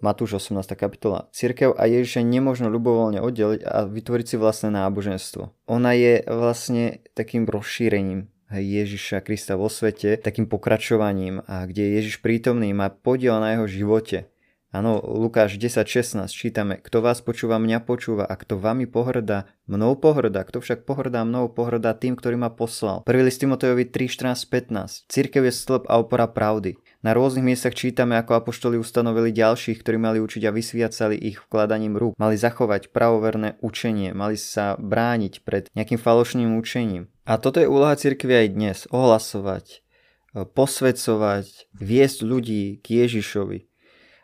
Matúš 0.00 0.40
18. 0.40 0.64
kapitola. 0.72 1.28
Cirkev 1.28 1.76
a 1.76 1.84
Ježiša 1.84 2.24
nemôžno 2.24 2.72
ľubovoľne 2.72 3.20
oddeliť 3.20 3.60
a 3.68 3.84
vytvoriť 3.84 4.26
si 4.26 4.36
vlastné 4.40 4.72
náboženstvo. 4.72 5.68
Ona 5.68 5.92
je 5.92 6.24
vlastne 6.24 7.04
takým 7.12 7.44
rozšírením 7.44 8.32
Ježiša 8.52 9.24
Krista 9.24 9.56
vo 9.56 9.72
svete, 9.72 10.20
takým 10.20 10.44
pokračovaním, 10.44 11.40
a 11.48 11.64
kde 11.64 11.88
je 11.88 11.92
Ježiš 12.00 12.20
prítomný, 12.20 12.72
má 12.76 12.92
podiel 12.92 13.40
na 13.40 13.56
jeho 13.56 13.64
živote. 13.68 14.31
Áno, 14.72 15.04
Lukáš 15.04 15.60
10.16 15.60 16.32
čítame, 16.32 16.80
kto 16.80 17.04
vás 17.04 17.20
počúva, 17.20 17.60
mňa 17.60 17.84
počúva 17.84 18.24
a 18.24 18.32
kto 18.40 18.56
vami 18.56 18.88
pohrdá, 18.88 19.44
mnou 19.68 20.00
pohrdá, 20.00 20.48
kto 20.48 20.64
však 20.64 20.88
pohrdá 20.88 21.28
mnou, 21.28 21.52
pohrdá 21.52 21.92
tým, 21.92 22.16
ktorý 22.16 22.40
ma 22.40 22.48
poslal. 22.48 23.04
1. 23.04 23.20
list 23.20 23.44
Timotejovi 23.44 23.92
3.14.15 23.92 25.12
Církev 25.12 25.44
je 25.44 25.52
stĺp 25.52 25.84
a 25.92 26.00
opora 26.00 26.24
pravdy. 26.24 26.80
Na 27.04 27.12
rôznych 27.12 27.44
miestach 27.44 27.76
čítame, 27.76 28.16
ako 28.16 28.40
apoštoli 28.40 28.80
ustanovili 28.80 29.28
ďalších, 29.36 29.76
ktorí 29.84 30.00
mali 30.00 30.24
učiť 30.24 30.48
a 30.48 30.56
vysviacali 30.56 31.20
ich 31.20 31.36
vkladaním 31.44 32.00
rúk. 32.00 32.16
Mali 32.16 32.40
zachovať 32.40 32.96
pravoverné 32.96 33.60
učenie, 33.60 34.16
mali 34.16 34.40
sa 34.40 34.80
brániť 34.80 35.44
pred 35.44 35.68
nejakým 35.76 36.00
falošným 36.00 36.56
učením. 36.56 37.12
A 37.28 37.36
toto 37.36 37.60
je 37.60 37.68
úloha 37.68 37.92
cirkvi 37.92 38.48
aj 38.48 38.48
dnes, 38.56 38.78
ohlasovať, 38.88 39.84
posvedcovať, 40.32 41.68
viesť 41.76 42.18
ľudí 42.24 42.80
k 42.80 43.04
Ježišovi. 43.04 43.68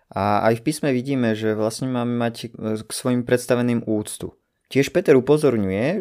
A 0.08 0.48
aj 0.48 0.60
v 0.60 0.64
písme 0.64 0.88
vidíme, 0.92 1.36
že 1.36 1.52
vlastne 1.52 1.92
máme 1.92 2.16
mať 2.16 2.52
k 2.84 2.90
svojim 2.90 3.28
predstaveným 3.28 3.84
úctu. 3.84 4.32
Tiež 4.68 4.92
Peter 4.92 5.16
upozorňuje 5.16 5.84
e, 5.88 5.98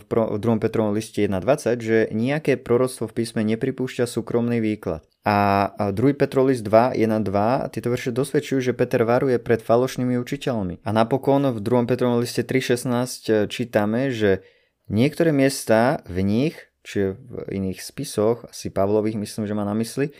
v 0.00 0.04
2. 0.08 0.40
Petrovom 0.56 0.96
liste 0.96 1.20
1.20, 1.20 1.84
že 1.84 1.98
nejaké 2.16 2.56
proroctvo 2.56 3.12
v 3.12 3.16
písme 3.20 3.44
nepripúšťa 3.44 4.08
súkromný 4.08 4.56
výklad. 4.64 5.04
A 5.28 5.68
2. 5.92 5.92
Petrov 6.16 6.48
list 6.48 6.64
2, 6.64 6.96
1.2, 6.96 7.68
tieto 7.76 7.92
verše 7.92 8.16
dosvedčujú, 8.16 8.72
že 8.72 8.72
Peter 8.72 9.04
varuje 9.04 9.36
pred 9.36 9.60
falošnými 9.60 10.16
učiteľmi. 10.16 10.80
A 10.80 10.90
napokon 10.96 11.44
v 11.52 11.60
2. 11.60 11.84
Petrovom 11.84 12.16
liste 12.16 12.40
3.16 12.40 12.88
e, 12.88 13.32
čítame, 13.52 14.08
že 14.08 14.40
niektoré 14.88 15.36
miesta 15.36 16.00
v 16.08 16.24
nich, 16.24 16.56
či 16.88 17.12
v 17.12 17.52
iných 17.52 17.84
spisoch, 17.84 18.48
asi 18.48 18.72
Pavlových 18.72 19.20
myslím, 19.20 19.44
že 19.44 19.52
má 19.52 19.68
na 19.68 19.76
mysli, 19.76 20.16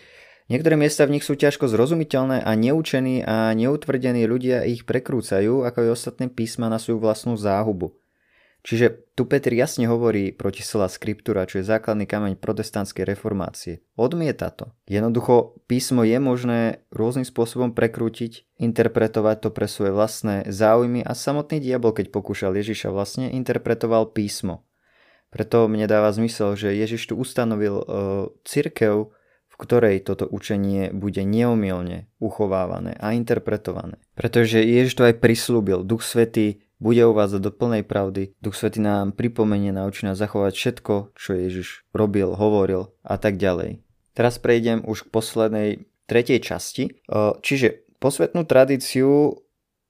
Niektoré 0.47 0.79
miesta 0.79 1.03
v 1.03 1.19
nich 1.19 1.27
sú 1.27 1.35
ťažko 1.35 1.67
zrozumiteľné 1.67 2.39
a 2.39 2.51
neučení 2.55 3.19
a 3.19 3.51
neutvrdení 3.51 4.23
ľudia 4.23 4.63
ich 4.63 4.87
prekrúcajú, 4.87 5.67
ako 5.67 5.77
aj 5.83 5.89
ostatné 5.91 6.31
písma 6.31 6.71
na 6.71 6.79
svoju 6.79 7.03
vlastnú 7.03 7.35
záhubu. 7.35 7.91
Čiže 8.67 9.15
tu 9.15 9.23
Petr 9.23 9.55
jasne 9.55 9.87
hovorí 9.87 10.35
proti 10.35 10.59
sola 10.59 10.91
skriptúra, 10.91 11.47
čo 11.47 11.63
je 11.63 11.69
základný 11.71 12.03
kameň 12.03 12.35
protestantskej 12.35 13.07
reformácie. 13.07 13.79
Odmieta 13.95 14.51
to. 14.51 14.75
Jednoducho 14.91 15.55
písmo 15.71 16.03
je 16.03 16.19
možné 16.19 16.83
rôznym 16.91 17.23
spôsobom 17.23 17.71
prekrútiť, 17.71 18.43
interpretovať 18.59 19.47
to 19.47 19.49
pre 19.55 19.71
svoje 19.71 19.95
vlastné 19.95 20.51
záujmy 20.51 20.99
a 20.99 21.15
samotný 21.15 21.63
diabol, 21.63 21.95
keď 21.95 22.11
pokúšal 22.11 22.55
Ježiša, 22.59 22.91
vlastne 22.91 23.31
interpretoval 23.31 24.11
písmo. 24.11 24.67
Preto 25.31 25.67
mne 25.67 25.87
dáva 25.87 26.11
zmysel, 26.11 26.55
že 26.59 26.75
Ježiš 26.75 27.11
tu 27.11 27.19
ustanovil 27.19 27.83
uh, 27.83 28.31
cirkev, 28.47 29.15
ktorej 29.57 30.05
toto 30.05 30.29
učenie 30.29 30.93
bude 30.93 31.25
neomilne 31.25 32.05
uchovávané 32.21 32.93
a 33.01 33.17
interpretované. 33.17 33.97
Pretože 34.13 34.61
Ježiš 34.61 34.93
to 34.93 35.03
aj 35.09 35.17
prislúbil, 35.17 35.81
Duch 35.81 36.05
Svetý 36.05 36.61
bude 36.77 37.01
uvádzať 37.09 37.41
do 37.41 37.49
plnej 37.49 37.81
pravdy, 37.81 38.37
Duch 38.37 38.53
Svetý 38.53 38.85
nám 38.85 39.17
pripomenie, 39.17 39.73
naučí 39.73 40.05
nás 40.05 40.21
zachovať 40.21 40.53
všetko, 40.53 40.93
čo 41.17 41.29
Ježiš 41.33 41.89
robil, 41.89 42.37
hovoril 42.37 42.93
a 43.01 43.17
tak 43.17 43.41
ďalej. 43.41 43.81
Teraz 44.13 44.37
prejdem 44.37 44.85
už 44.85 45.09
k 45.09 45.13
poslednej 45.13 45.69
tretej 46.05 46.41
časti. 46.41 47.01
Čiže 47.41 47.97
posvetnú 47.97 48.45
tradíciu 48.45 49.41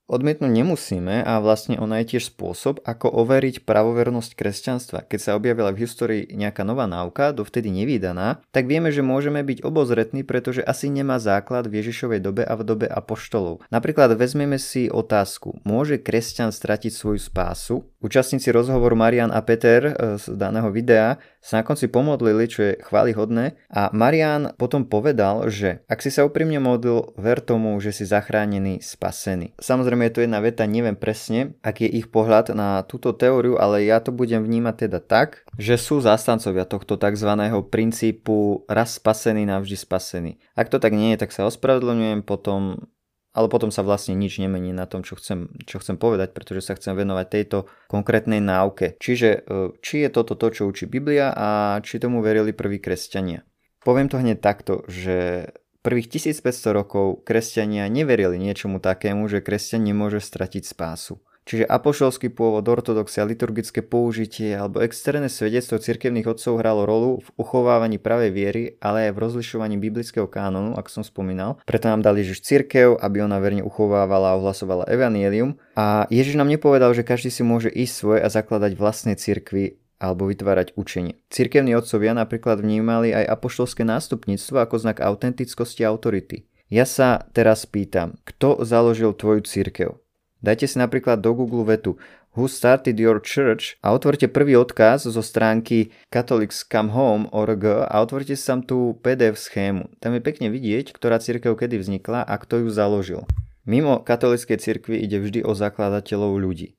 odmietnúť 0.07 0.51
nemusíme 0.51 1.23
a 1.23 1.39
vlastne 1.43 1.75
ona 1.77 2.01
je 2.01 2.15
tiež 2.15 2.31
spôsob, 2.31 2.81
ako 2.87 3.11
overiť 3.11 3.67
pravovernosť 3.67 4.31
kresťanstva. 4.33 5.05
Keď 5.05 5.19
sa 5.19 5.35
objavila 5.35 5.75
v 5.75 5.83
histórii 5.83 6.23
nejaká 6.31 6.63
nová 6.63 6.87
náuka, 6.87 7.35
dovtedy 7.35 7.69
nevydaná, 7.69 8.39
tak 8.55 8.65
vieme, 8.71 8.89
že 8.89 9.03
môžeme 9.05 9.43
byť 9.43 9.61
obozretní, 9.67 10.23
pretože 10.23 10.63
asi 10.63 10.87
nemá 10.87 11.19
základ 11.19 11.67
v 11.67 11.83
Ježišovej 11.83 12.19
dobe 12.23 12.43
a 12.47 12.55
v 12.55 12.63
dobe 12.63 12.87
apoštolov. 12.87 13.67
Napríklad 13.69 14.15
vezmeme 14.15 14.57
si 14.57 14.87
otázku, 14.87 15.59
môže 15.67 15.99
kresťan 15.99 16.55
stratiť 16.55 16.91
svoju 16.95 17.19
spásu? 17.19 17.83
Účastníci 17.97 18.53
rozhovoru 18.53 18.93
Marian 18.93 19.33
a 19.33 19.41
Peter 19.41 19.81
e, 19.89 19.93
z 20.21 20.37
daného 20.37 20.69
videa 20.69 21.17
sa 21.41 21.59
na 21.59 21.63
konci 21.65 21.89
pomodlili, 21.89 22.45
čo 22.45 22.59
je 22.61 22.73
chválihodné 22.85 23.57
a 23.73 23.89
Marian 23.89 24.53
potom 24.53 24.85
povedal, 24.85 25.49
že 25.49 25.81
ak 25.89 26.05
si 26.05 26.13
sa 26.13 26.21
úprimne 26.21 26.61
modlil, 26.61 27.17
ver 27.17 27.41
tomu, 27.41 27.73
že 27.81 27.89
si 27.89 28.05
zachránený, 28.05 28.85
spasený. 28.85 29.57
Samozrejme 29.57 29.96
Samozrejme 29.97 30.13
je 30.13 30.17
to 30.21 30.25
jedna 30.29 30.41
veta, 30.45 30.63
neviem 30.69 30.93
presne, 30.93 31.57
aký 31.65 31.89
je 31.89 32.05
ich 32.05 32.07
pohľad 32.13 32.53
na 32.53 32.85
túto 32.85 33.17
teóriu, 33.17 33.57
ale 33.57 33.81
ja 33.81 33.97
to 33.97 34.13
budem 34.13 34.45
vnímať 34.45 34.85
teda 34.85 35.01
tak, 35.01 35.41
že 35.57 35.73
sú 35.73 36.05
zástancovia 36.05 36.69
tohto 36.69 37.01
tzv. 37.01 37.33
princípu 37.73 38.61
raz 38.69 39.01
spasený, 39.01 39.49
navždy 39.49 39.73
spasený. 39.73 40.31
Ak 40.53 40.69
to 40.69 40.77
tak 40.77 40.93
nie 40.93 41.17
je, 41.17 41.25
tak 41.25 41.33
sa 41.33 41.49
ospravedlňujem 41.49 42.21
potom 42.21 42.85
ale 43.33 43.53
potom 43.53 43.69
sa 43.69 43.85
vlastne 43.85 44.17
nič 44.17 44.41
nemení 44.41 44.73
na 44.73 44.89
tom, 44.89 45.05
čo 45.05 45.13
chcem, 45.13 45.49
čo 45.65 45.77
chcem 45.77 45.97
povedať, 45.97 46.33
pretože 46.33 46.65
sa 46.65 46.73
chcem 46.73 46.97
venovať 46.97 47.25
tejto 47.29 47.57
konkrétnej 47.85 48.41
náuke. 48.41 48.97
Čiže 48.97 49.29
e, 49.29 49.39
či 49.77 50.01
je 50.01 50.09
toto 50.09 50.33
to, 50.33 50.49
čo 50.49 50.65
učí 50.65 50.89
Biblia 50.89 51.37
a 51.37 51.77
či 51.85 52.01
tomu 52.01 52.25
verili 52.25 52.49
prví 52.49 52.81
kresťania. 52.81 53.45
Poviem 53.85 54.09
to 54.09 54.17
hneď 54.17 54.41
takto, 54.41 54.81
že 54.89 55.49
prvých 55.87 56.11
1500 56.19 56.75
rokov 56.75 57.23
kresťania 57.23 57.87
neverili 57.87 58.35
niečomu 58.35 58.83
takému, 58.83 59.31
že 59.31 59.39
kresťan 59.39 59.87
nemôže 59.87 60.19
stratiť 60.19 60.67
spásu. 60.67 61.23
Čiže 61.47 61.63
apoštolský 61.63 62.27
pôvod, 62.27 62.67
ortodoxia, 62.67 63.23
liturgické 63.23 63.79
použitie 63.79 64.51
alebo 64.51 64.83
externé 64.83 65.31
svedectvo 65.31 65.79
cirkevných 65.79 66.27
otcov 66.27 66.59
hralo 66.59 66.83
rolu 66.83 67.23
v 67.23 67.27
uchovávaní 67.39 68.03
pravej 68.03 68.31
viery, 68.35 68.63
ale 68.83 69.07
aj 69.07 69.15
v 69.15 69.21
rozlišovaní 69.23 69.79
biblického 69.79 70.27
kánonu, 70.27 70.75
ako 70.75 70.99
som 70.99 71.03
spomínal. 71.07 71.55
Preto 71.63 71.87
nám 71.87 72.03
dali 72.03 72.27
Ježiš 72.27 72.43
cirkev, 72.43 72.99
aby 72.99 73.23
ona 73.23 73.39
verne 73.39 73.63
uchovávala 73.63 74.35
a 74.35 74.37
ohlasovala 74.43 74.91
evanielium. 74.91 75.55
A 75.79 76.03
Ježiš 76.11 76.35
nám 76.35 76.51
nepovedal, 76.51 76.91
že 76.91 77.07
každý 77.07 77.31
si 77.31 77.47
môže 77.47 77.71
ísť 77.71 77.93
svoje 77.95 78.19
a 78.19 78.27
zakladať 78.27 78.75
vlastné 78.75 79.15
cirkvy 79.15 79.79
alebo 79.97 80.29
vytvárať 80.29 80.77
učenie. 80.77 81.17
Cirkevní 81.29 81.73
otcovia 81.73 82.13
napríklad 82.13 82.61
vnímali 82.61 83.13
aj 83.13 83.29
apoštolské 83.33 83.81
nástupníctvo 83.85 84.61
ako 84.61 84.75
znak 84.77 85.01
autentickosti 85.01 85.85
a 85.85 85.91
autority. 85.93 86.45
Ja 86.67 86.83
sa 86.83 87.25
teraz 87.31 87.65
pýtam, 87.65 88.19
kto 88.27 88.61
založil 88.67 89.15
tvoju 89.15 89.45
církev? 89.45 89.97
Dajte 90.43 90.69
si 90.69 90.77
napríklad 90.77 91.17
do 91.23 91.33
Google 91.33 91.65
vetu 91.65 91.97
Who 92.37 92.45
started 92.45 93.01
your 93.01 93.17
church 93.17 93.81
a 93.81 93.97
otvorte 93.97 94.29
prvý 94.29 94.53
odkaz 94.53 95.09
zo 95.09 95.23
stránky 95.25 95.89
catholicscomehome.org 96.13 97.89
a 97.89 97.95
otvorte 97.97 98.37
si 98.37 98.45
tam 98.45 98.61
tú 98.61 98.93
PDF 99.01 99.41
schému. 99.41 99.89
Tam 99.97 100.13
je 100.13 100.21
pekne 100.21 100.53
vidieť, 100.53 100.93
ktorá 100.93 101.17
církev 101.17 101.57
kedy 101.57 101.81
vznikla 101.81 102.21
a 102.21 102.35
kto 102.37 102.61
ju 102.61 102.69
založil. 102.69 103.25
Mimo 103.65 104.05
katolíckej 104.05 104.61
cirkvi 104.61 105.01
ide 105.01 105.17
vždy 105.17 105.41
o 105.49 105.57
zakladateľov 105.57 106.37
ľudí. 106.37 106.77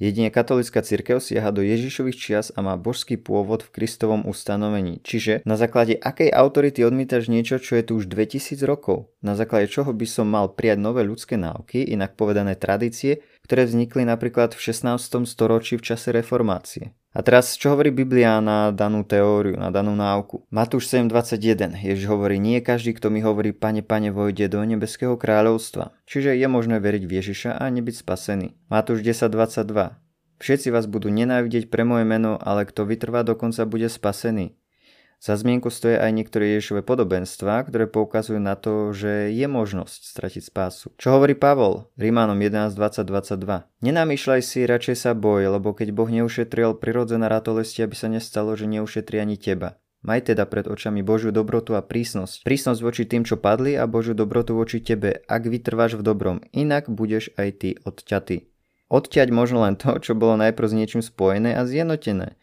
Jedine 0.00 0.32
katolická 0.32 0.80
cirkev 0.80 1.20
siaha 1.20 1.52
do 1.52 1.60
Ježišových 1.60 2.16
čias 2.16 2.46
a 2.56 2.64
má 2.64 2.80
božský 2.80 3.20
pôvod 3.20 3.60
v 3.60 3.68
Kristovom 3.68 4.24
ustanovení. 4.24 4.96
Čiže 5.04 5.44
na 5.44 5.60
základe 5.60 5.92
akej 5.92 6.32
autority 6.32 6.88
odmýtaš 6.88 7.28
niečo, 7.28 7.60
čo 7.60 7.76
je 7.76 7.84
tu 7.84 8.00
už 8.00 8.08
2000 8.08 8.64
rokov? 8.64 9.12
Na 9.20 9.36
základe 9.36 9.68
čoho 9.68 9.92
by 9.92 10.08
som 10.08 10.24
mal 10.24 10.56
prijať 10.56 10.80
nové 10.80 11.04
ľudské 11.04 11.36
náuky, 11.36 11.84
inak 11.84 12.16
povedané 12.16 12.56
tradície, 12.56 13.20
ktoré 13.44 13.66
vznikli 13.66 14.06
napríklad 14.06 14.52
v 14.54 14.60
16. 14.60 15.26
storočí 15.26 15.76
v 15.78 15.84
čase 15.84 16.12
reformácie? 16.14 16.96
A 17.10 17.26
teraz, 17.26 17.58
čo 17.58 17.74
hovorí 17.74 17.90
Biblia 17.90 18.38
na 18.38 18.70
danú 18.70 19.02
teóriu, 19.02 19.58
na 19.58 19.74
danú 19.74 19.98
náuku? 19.98 20.46
Matúš 20.46 20.86
7.21. 20.94 21.74
Ježiš 21.74 22.06
hovorí, 22.06 22.38
nie 22.38 22.62
každý, 22.62 22.94
kto 22.94 23.10
mi 23.10 23.18
hovorí, 23.18 23.50
pane, 23.50 23.82
pane, 23.82 24.14
vojde 24.14 24.46
do 24.46 24.62
nebeského 24.62 25.18
kráľovstva. 25.18 25.90
Čiže 26.06 26.38
je 26.38 26.46
možné 26.46 26.78
veriť 26.78 27.02
v 27.10 27.14
Ježiša 27.18 27.50
a 27.58 27.66
nebyť 27.66 28.06
spasený. 28.06 28.54
Matúš 28.70 29.02
10.22. 29.02 29.98
Všetci 30.38 30.70
vás 30.70 30.86
budú 30.86 31.10
nenávidieť 31.10 31.66
pre 31.66 31.82
moje 31.82 32.06
meno, 32.06 32.38
ale 32.38 32.62
kto 32.62 32.86
vytrvá 32.86 33.26
dokonca 33.26 33.66
bude 33.66 33.90
spasený. 33.90 34.54
Za 35.20 35.36
zmienku 35.36 35.68
stojí 35.68 36.00
aj 36.00 36.16
niektoré 36.16 36.56
Ježišové 36.56 36.80
podobenstvá, 36.80 37.68
ktoré 37.68 37.84
poukazujú 37.84 38.40
na 38.40 38.56
to, 38.56 38.96
že 38.96 39.28
je 39.28 39.44
možnosť 39.44 40.16
stratiť 40.16 40.48
spásu. 40.48 40.96
Čo 40.96 41.20
hovorí 41.20 41.36
Pavol? 41.36 41.92
Rímanom 42.00 42.40
11.20.22 42.40 43.84
Nenamýšľaj 43.84 44.40
si, 44.40 44.64
radšej 44.64 44.96
sa 44.96 45.12
boj, 45.12 45.60
lebo 45.60 45.76
keď 45.76 45.92
Boh 45.92 46.08
neušetril 46.08 46.80
prirodzené 46.80 47.28
ratolesti, 47.28 47.84
aby 47.84 47.92
sa 47.92 48.08
nestalo, 48.08 48.56
že 48.56 48.64
neušetri 48.64 49.20
ani 49.20 49.36
teba. 49.36 49.76
Maj 50.00 50.32
teda 50.32 50.48
pred 50.48 50.64
očami 50.64 51.04
Božiu 51.04 51.28
dobrotu 51.36 51.76
a 51.76 51.84
prísnosť. 51.84 52.40
Prísnosť 52.40 52.80
voči 52.80 53.04
tým, 53.04 53.28
čo 53.28 53.36
padli 53.36 53.76
a 53.76 53.84
Božiu 53.84 54.16
dobrotu 54.16 54.56
voči 54.56 54.80
tebe, 54.80 55.20
ak 55.28 55.44
vytrváš 55.44 56.00
v 56.00 56.06
dobrom, 56.08 56.40
inak 56.56 56.88
budeš 56.88 57.28
aj 57.36 57.48
ty 57.60 57.76
odťatý. 57.84 58.48
Odťať 58.88 59.28
možno 59.30 59.68
len 59.68 59.76
to, 59.76 60.00
čo 60.00 60.16
bolo 60.16 60.40
najprv 60.40 60.66
s 60.66 60.74
niečím 60.74 61.02
spojené 61.04 61.52
a 61.52 61.68
zjednotené. 61.68 62.40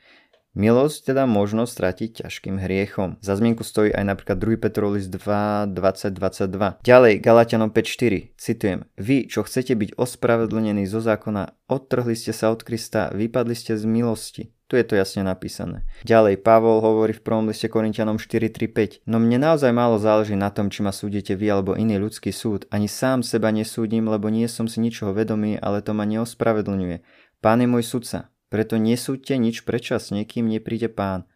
Milosť 0.57 1.13
teda 1.13 1.29
možno 1.29 1.69
stratiť 1.69 2.25
ťažkým 2.25 2.57
hriechom. 2.57 3.21
Za 3.21 3.37
zmienku 3.37 3.61
stojí 3.61 3.93
aj 3.93 4.09
napríklad 4.09 4.41
2. 4.41 4.57
Petrov 4.57 4.97
list 4.97 5.13
2, 5.13 5.69
20, 5.69 6.17
22. 6.17 6.81
Ďalej, 6.81 7.13
Galatianom 7.21 7.69
5.4, 7.69 8.33
citujem. 8.41 8.89
Vy, 8.97 9.29
čo 9.29 9.45
chcete 9.45 9.77
byť 9.77 10.01
ospravedlnení 10.01 10.89
zo 10.89 10.97
zákona, 10.97 11.53
odtrhli 11.69 12.17
ste 12.17 12.33
sa 12.33 12.49
od 12.49 12.65
Krista, 12.65 13.13
vypadli 13.13 13.53
ste 13.53 13.77
z 13.77 13.85
milosti. 13.85 14.49
Tu 14.65 14.81
je 14.81 14.85
to 14.89 14.97
jasne 14.97 15.21
napísané. 15.21 15.85
Ďalej, 16.03 16.41
Pavol 16.41 16.81
hovorí 16.81 17.13
v 17.13 17.21
prvom 17.21 17.53
liste 17.53 17.69
Korintianom 17.69 18.17
4.3.5. 18.17 19.05
No 19.05 19.21
mne 19.21 19.37
naozaj 19.37 19.69
málo 19.69 20.01
záleží 20.01 20.33
na 20.33 20.49
tom, 20.49 20.73
či 20.73 20.81
ma 20.81 20.89
súdite 20.89 21.37
vy 21.37 21.53
alebo 21.53 21.77
iný 21.77 22.01
ľudský 22.01 22.33
súd. 22.33 22.65
Ani 22.73 22.89
sám 22.89 23.21
seba 23.21 23.53
nesúdim, 23.53 24.09
lebo 24.09 24.27
nie 24.33 24.49
som 24.49 24.65
si 24.65 24.81
ničoho 24.81 25.13
vedomý, 25.13 25.61
ale 25.61 25.85
to 25.85 25.93
ma 25.93 26.03
neospravedlňuje. 26.03 26.99
Pán 27.45 27.61
je 27.61 27.69
môj 27.69 27.85
sudca. 27.85 28.33
Preto 28.47 28.79
nesúďte 28.79 29.35
nič 29.35 29.67
predčasne, 29.67 30.23
kým 30.23 30.47
nepríde 30.47 30.87
pán. 30.87 31.27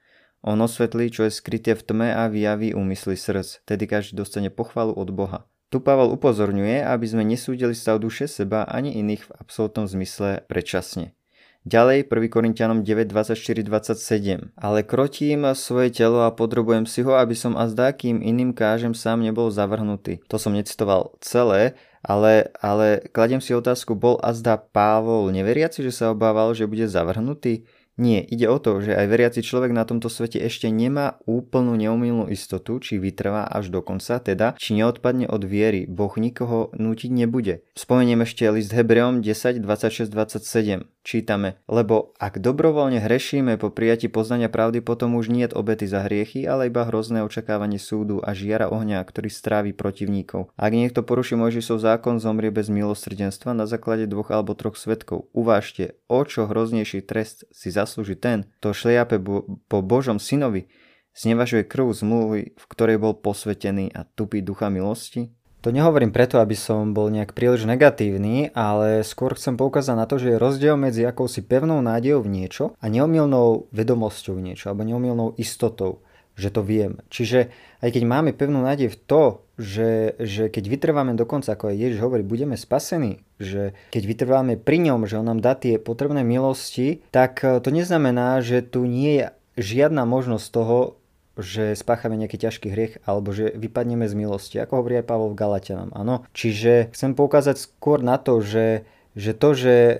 On 0.42 0.58
osvetlí, 0.58 1.14
čo 1.14 1.28
je 1.28 1.32
skryté 1.32 1.78
v 1.78 1.86
tme 1.86 2.10
a 2.16 2.26
vyjaví 2.26 2.74
úmysly 2.74 3.14
srdc, 3.14 3.62
tedy 3.68 3.86
každý 3.86 4.18
dostane 4.18 4.50
pochvalu 4.50 4.96
od 4.98 5.14
Boha. 5.14 5.46
Tu 5.72 5.80
Pavel 5.80 6.12
upozorňuje, 6.12 6.84
aby 6.84 7.06
sme 7.08 7.24
nesúdili 7.24 7.72
stav 7.72 8.02
duše 8.04 8.28
seba 8.28 8.68
ani 8.68 8.92
iných 9.00 9.24
v 9.24 9.36
absolútnom 9.40 9.88
zmysle 9.88 10.44
predčasne. 10.50 11.16
Ďalej 11.62 12.10
1 12.10 12.34
Korintianom 12.34 12.82
9, 12.82 13.06
24, 13.06 13.38
27. 13.64 14.50
Ale 14.58 14.82
krotím 14.82 15.46
svoje 15.54 15.94
telo 15.94 16.26
a 16.26 16.34
podrobujem 16.34 16.90
si 16.90 17.06
ho, 17.06 17.14
aby 17.14 17.38
som 17.38 17.54
a 17.54 17.70
s 17.70 17.78
kým 17.78 18.18
iným 18.18 18.50
kážem 18.50 18.98
sám 18.98 19.22
nebol 19.22 19.54
zavrhnutý. 19.54 20.26
To 20.26 20.42
som 20.42 20.58
necitoval 20.58 21.14
celé, 21.22 21.78
ale, 22.02 22.50
ale 22.62 23.06
kladiem 23.14 23.42
si 23.42 23.54
otázku, 23.54 23.94
bol 23.94 24.18
azda 24.22 24.58
Pávol 24.58 25.30
neveriaci, 25.34 25.86
že 25.86 25.94
sa 25.94 26.14
obával, 26.14 26.54
že 26.58 26.66
bude 26.66 26.90
zavrhnutý? 26.90 27.66
Nie, 28.02 28.24
ide 28.24 28.50
o 28.50 28.58
to, 28.58 28.82
že 28.82 28.98
aj 28.98 29.06
veriaci 29.06 29.46
človek 29.46 29.76
na 29.76 29.86
tomto 29.86 30.10
svete 30.10 30.42
ešte 30.42 30.72
nemá 30.72 31.22
úplnú 31.30 31.78
neumilnú 31.78 32.32
istotu, 32.34 32.82
či 32.82 32.98
vytrvá 32.98 33.46
až 33.46 33.70
do 33.70 33.84
konca, 33.84 34.18
teda 34.18 34.58
či 34.58 34.74
neodpadne 34.80 35.30
od 35.30 35.44
viery. 35.46 35.86
Boh 35.86 36.10
nikoho 36.16 36.74
nútiť 36.74 37.12
nebude. 37.14 37.62
Spomeniem 37.78 38.24
ešte 38.26 38.48
list 38.50 38.72
Hebreom 38.72 39.22
10, 39.22 39.62
26, 39.62 40.08
27. 40.08 40.88
Čítame, 41.02 41.58
lebo 41.66 42.14
ak 42.22 42.38
dobrovoľne 42.38 43.02
hrešíme 43.02 43.58
po 43.58 43.74
prijati 43.74 44.06
poznania 44.06 44.54
pravdy, 44.54 44.86
potom 44.86 45.18
už 45.18 45.34
nie 45.34 45.50
obety 45.50 45.90
za 45.90 46.06
hriechy, 46.06 46.46
ale 46.46 46.70
iba 46.70 46.86
hrozné 46.86 47.26
očakávanie 47.26 47.82
súdu 47.82 48.22
a 48.22 48.38
žiara 48.38 48.70
ohňa, 48.70 49.02
ktorý 49.02 49.34
strávi 49.34 49.74
protivníkov. 49.74 50.54
Ak 50.54 50.72
niekto 50.78 51.02
poruší 51.02 51.42
Mojžišov 51.42 51.82
zákon, 51.82 52.22
zomrie 52.22 52.54
bez 52.54 52.70
milosrdenstva 52.70 53.58
na 53.58 53.66
základe 53.66 54.06
dvoch 54.06 54.30
alebo 54.30 54.54
troch 54.54 54.78
svetkov. 54.78 55.26
Uvážte, 55.34 55.98
o 56.06 56.22
čo 56.22 56.46
hroznejší 56.46 57.02
trest 57.02 57.50
si 57.50 57.74
zaslúži 57.74 58.14
ten, 58.14 58.46
to 58.62 58.70
šliape 58.70 59.18
bo- 59.18 59.58
po 59.66 59.82
Božom 59.82 60.22
synovi, 60.22 60.70
znevažuje 61.18 61.66
krv 61.66 61.98
zmluvy, 61.98 62.54
v 62.54 62.66
ktorej 62.70 63.02
bol 63.02 63.18
posvetený 63.18 63.90
a 63.90 64.06
tupí 64.06 64.46
ducha 64.46 64.70
milosti? 64.70 65.34
To 65.62 65.70
nehovorím 65.70 66.10
preto, 66.10 66.42
aby 66.42 66.58
som 66.58 66.90
bol 66.98 67.14
nejak 67.14 67.38
príliš 67.38 67.70
negatívny, 67.70 68.50
ale 68.58 69.06
skôr 69.06 69.38
chcem 69.38 69.62
poukázať 69.62 69.94
na 69.94 70.10
to, 70.10 70.18
že 70.18 70.34
je 70.34 70.42
rozdiel 70.42 70.74
medzi 70.74 71.06
akousi 71.06 71.46
pevnou 71.46 71.86
nádejou 71.86 72.26
v 72.26 72.34
niečo 72.34 72.74
a 72.82 72.90
neomilnou 72.90 73.70
vedomosťou 73.70 74.42
v 74.42 74.52
niečo, 74.52 74.74
alebo 74.74 74.90
neomilnou 74.90 75.38
istotou, 75.38 76.02
že 76.34 76.50
to 76.50 76.66
viem. 76.66 76.98
Čiže 77.14 77.54
aj 77.86 77.94
keď 77.94 78.04
máme 78.10 78.34
pevnú 78.34 78.66
nádej 78.66 78.90
v 78.90 78.98
to, 79.06 79.24
že, 79.62 80.18
že 80.18 80.50
keď 80.50 80.66
vytrváme 80.66 81.14
dokonca, 81.14 81.54
ako 81.54 81.70
aj 81.70 81.78
Ježiš 81.78 82.00
hovorí, 82.02 82.26
budeme 82.26 82.58
spasení, 82.58 83.22
že 83.38 83.78
keď 83.94 84.04
vytrváme 84.10 84.54
pri 84.58 84.82
ňom, 84.90 85.06
že 85.06 85.22
on 85.22 85.30
nám 85.30 85.46
dá 85.46 85.54
tie 85.54 85.78
potrebné 85.78 86.26
milosti, 86.26 87.06
tak 87.14 87.38
to 87.38 87.70
neznamená, 87.70 88.42
že 88.42 88.66
tu 88.66 88.90
nie 88.90 89.22
je 89.22 89.26
žiadna 89.62 90.10
možnosť 90.10 90.46
toho, 90.50 90.98
že 91.44 91.76
spáchame 91.76 92.16
nejaký 92.16 92.38
ťažký 92.38 92.68
hriech 92.72 92.94
alebo 93.04 93.36
že 93.36 93.52
vypadneme 93.54 94.08
z 94.08 94.14
milosti, 94.16 94.58
ako 94.62 94.82
hovorí 94.82 95.02
aj 95.02 95.10
Pavol 95.10 95.34
v 95.34 95.40
Galatianom. 95.42 95.92
Áno. 95.92 96.24
Čiže 96.32 96.94
chcem 96.96 97.18
poukázať 97.18 97.58
skôr 97.60 98.00
na 98.00 98.16
to, 98.22 98.40
že, 98.40 98.88
že 99.18 99.36
to, 99.36 99.50
že 99.58 99.76
e, 99.76 99.96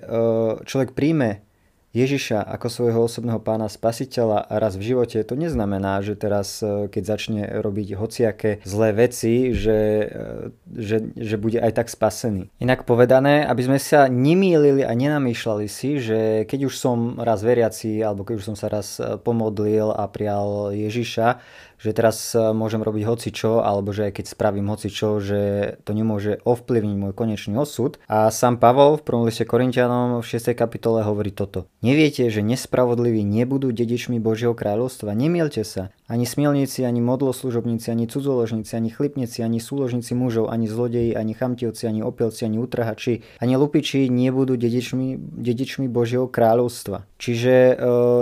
človek 0.64 0.96
príjme 0.96 1.44
Ježiša 1.92 2.40
ako 2.48 2.68
svojho 2.72 3.00
osobného 3.04 3.44
pána 3.44 3.68
spasiteľa 3.68 4.48
raz 4.48 4.80
v 4.80 4.96
živote, 4.96 5.20
to 5.28 5.36
neznamená, 5.36 6.00
že 6.00 6.16
teraz, 6.16 6.64
e, 6.64 6.88
keď 6.88 7.04
začne 7.04 7.42
robiť 7.60 7.88
hociaké 8.00 8.64
zlé 8.64 8.96
veci, 8.96 9.52
že, 9.52 9.80
e, 10.08 10.78
že, 10.80 11.12
že 11.20 11.36
bude 11.36 11.60
aj 11.60 11.84
tak 11.84 11.88
spasený. 11.92 12.48
Inak 12.64 12.88
povedané, 12.88 13.44
aby 13.44 13.62
sme 13.68 13.80
sa 13.80 14.08
nemýlili 14.08 14.88
a 14.88 14.96
nenamýšľali 14.96 15.68
si, 15.68 16.00
že 16.00 16.48
keď 16.48 16.72
už 16.72 16.74
som 16.80 17.20
raz 17.20 17.44
veriaci, 17.44 18.00
alebo 18.00 18.24
keď 18.24 18.36
už 18.40 18.46
som 18.54 18.56
sa 18.56 18.72
raz 18.72 18.96
e, 18.96 19.20
pomodlil 19.20 19.92
a 19.92 20.08
prijal 20.08 20.72
Ježiša, 20.72 21.44
že 21.82 21.98
teraz 21.98 22.38
e, 22.38 22.54
môžem 22.54 22.86
robiť 22.86 23.04
hoci 23.10 23.30
čo, 23.34 23.66
alebo 23.66 23.90
že 23.90 24.14
aj 24.14 24.22
keď 24.22 24.26
spravím 24.30 24.70
hoci 24.70 24.94
čo, 24.94 25.18
že 25.18 25.76
to 25.82 25.98
nemôže 25.98 26.38
ovplyvniť 26.46 26.96
môj 26.96 27.14
konečný 27.18 27.58
osud. 27.58 27.98
A 28.06 28.30
sám 28.30 28.62
Pavol 28.62 29.02
v 29.02 29.06
prvom 29.06 29.26
liste 29.26 29.50
Korintianom 29.50 30.22
v 30.22 30.26
6. 30.26 30.54
kapitole 30.54 31.02
hovorí 31.02 31.34
toto. 31.34 31.66
Neviete, 31.82 32.30
že 32.30 32.46
nespravodliví 32.46 33.26
nebudú 33.26 33.74
dedičmi 33.74 34.22
Božieho 34.22 34.54
kráľovstva? 34.54 35.18
Nemielte 35.18 35.66
sa. 35.66 35.90
Ani 36.06 36.30
smielníci, 36.30 36.86
ani 36.86 37.02
modloslužobníci, 37.02 37.90
ani 37.90 38.06
cudzoložníci, 38.06 38.78
ani 38.78 38.92
chlipníci, 38.92 39.42
ani 39.42 39.64
súložníci 39.64 40.14
mužov, 40.14 40.52
ani 40.52 40.68
zlodeji, 40.68 41.16
ani 41.18 41.34
chamtivci, 41.34 41.88
ani 41.88 42.04
opelci, 42.04 42.46
ani 42.46 42.60
utrhači, 42.60 43.26
ani 43.40 43.56
lupiči 43.56 44.12
nebudú 44.12 44.60
dedičmi, 44.60 45.18
dedičmi 45.18 45.88
Božieho 45.88 46.28
kráľovstva. 46.28 47.08
Čiže, 47.16 47.56
e, 47.56 47.74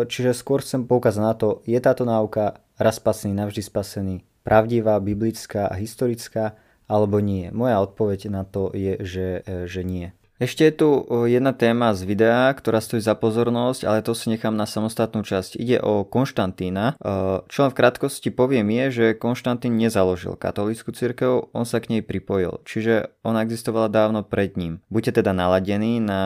čiže 0.06 0.38
skôr 0.38 0.62
chcem 0.62 0.86
poukázať 0.86 1.24
na 1.26 1.34
to, 1.34 1.66
je 1.66 1.82
táto 1.82 2.06
náuka 2.06 2.62
raz 2.80 2.98
spasený, 2.98 3.36
navždy 3.36 3.62
spasený, 3.62 4.16
pravdivá, 4.48 4.98
biblická 5.04 5.68
a 5.68 5.76
historická, 5.76 6.56
alebo 6.90 7.22
nie? 7.22 7.54
Moja 7.54 7.84
odpoveď 7.86 8.34
na 8.34 8.48
to 8.48 8.74
je, 8.74 8.98
že, 9.04 9.46
e, 9.46 9.70
že 9.70 9.86
nie. 9.86 10.10
Ešte 10.40 10.64
je 10.64 10.72
tu 10.72 10.90
jedna 11.28 11.52
téma 11.52 11.92
z 11.92 12.08
videa, 12.08 12.48
ktorá 12.56 12.80
stojí 12.80 13.04
za 13.04 13.12
pozornosť, 13.12 13.84
ale 13.84 14.00
to 14.00 14.16
si 14.16 14.32
nechám 14.32 14.56
na 14.56 14.64
samostatnú 14.64 15.28
časť. 15.28 15.60
Ide 15.60 15.84
o 15.84 16.08
Konštantína. 16.08 16.96
E, 16.96 17.44
čo 17.52 17.68
len 17.68 17.72
v 17.76 17.78
krátkosti 17.84 18.32
poviem 18.32 18.72
je, 18.72 18.86
že 18.88 19.06
Konštantín 19.20 19.76
nezaložil 19.76 20.40
katolícku 20.40 20.96
cirkev, 20.96 21.52
on 21.52 21.68
sa 21.68 21.84
k 21.84 21.92
nej 21.92 22.02
pripojil. 22.08 22.64
Čiže 22.64 23.12
ona 23.20 23.44
existovala 23.44 23.92
dávno 23.92 24.24
pred 24.24 24.56
ním. 24.56 24.80
Buďte 24.88 25.20
teda 25.20 25.36
naladení 25.36 26.00
na 26.00 26.24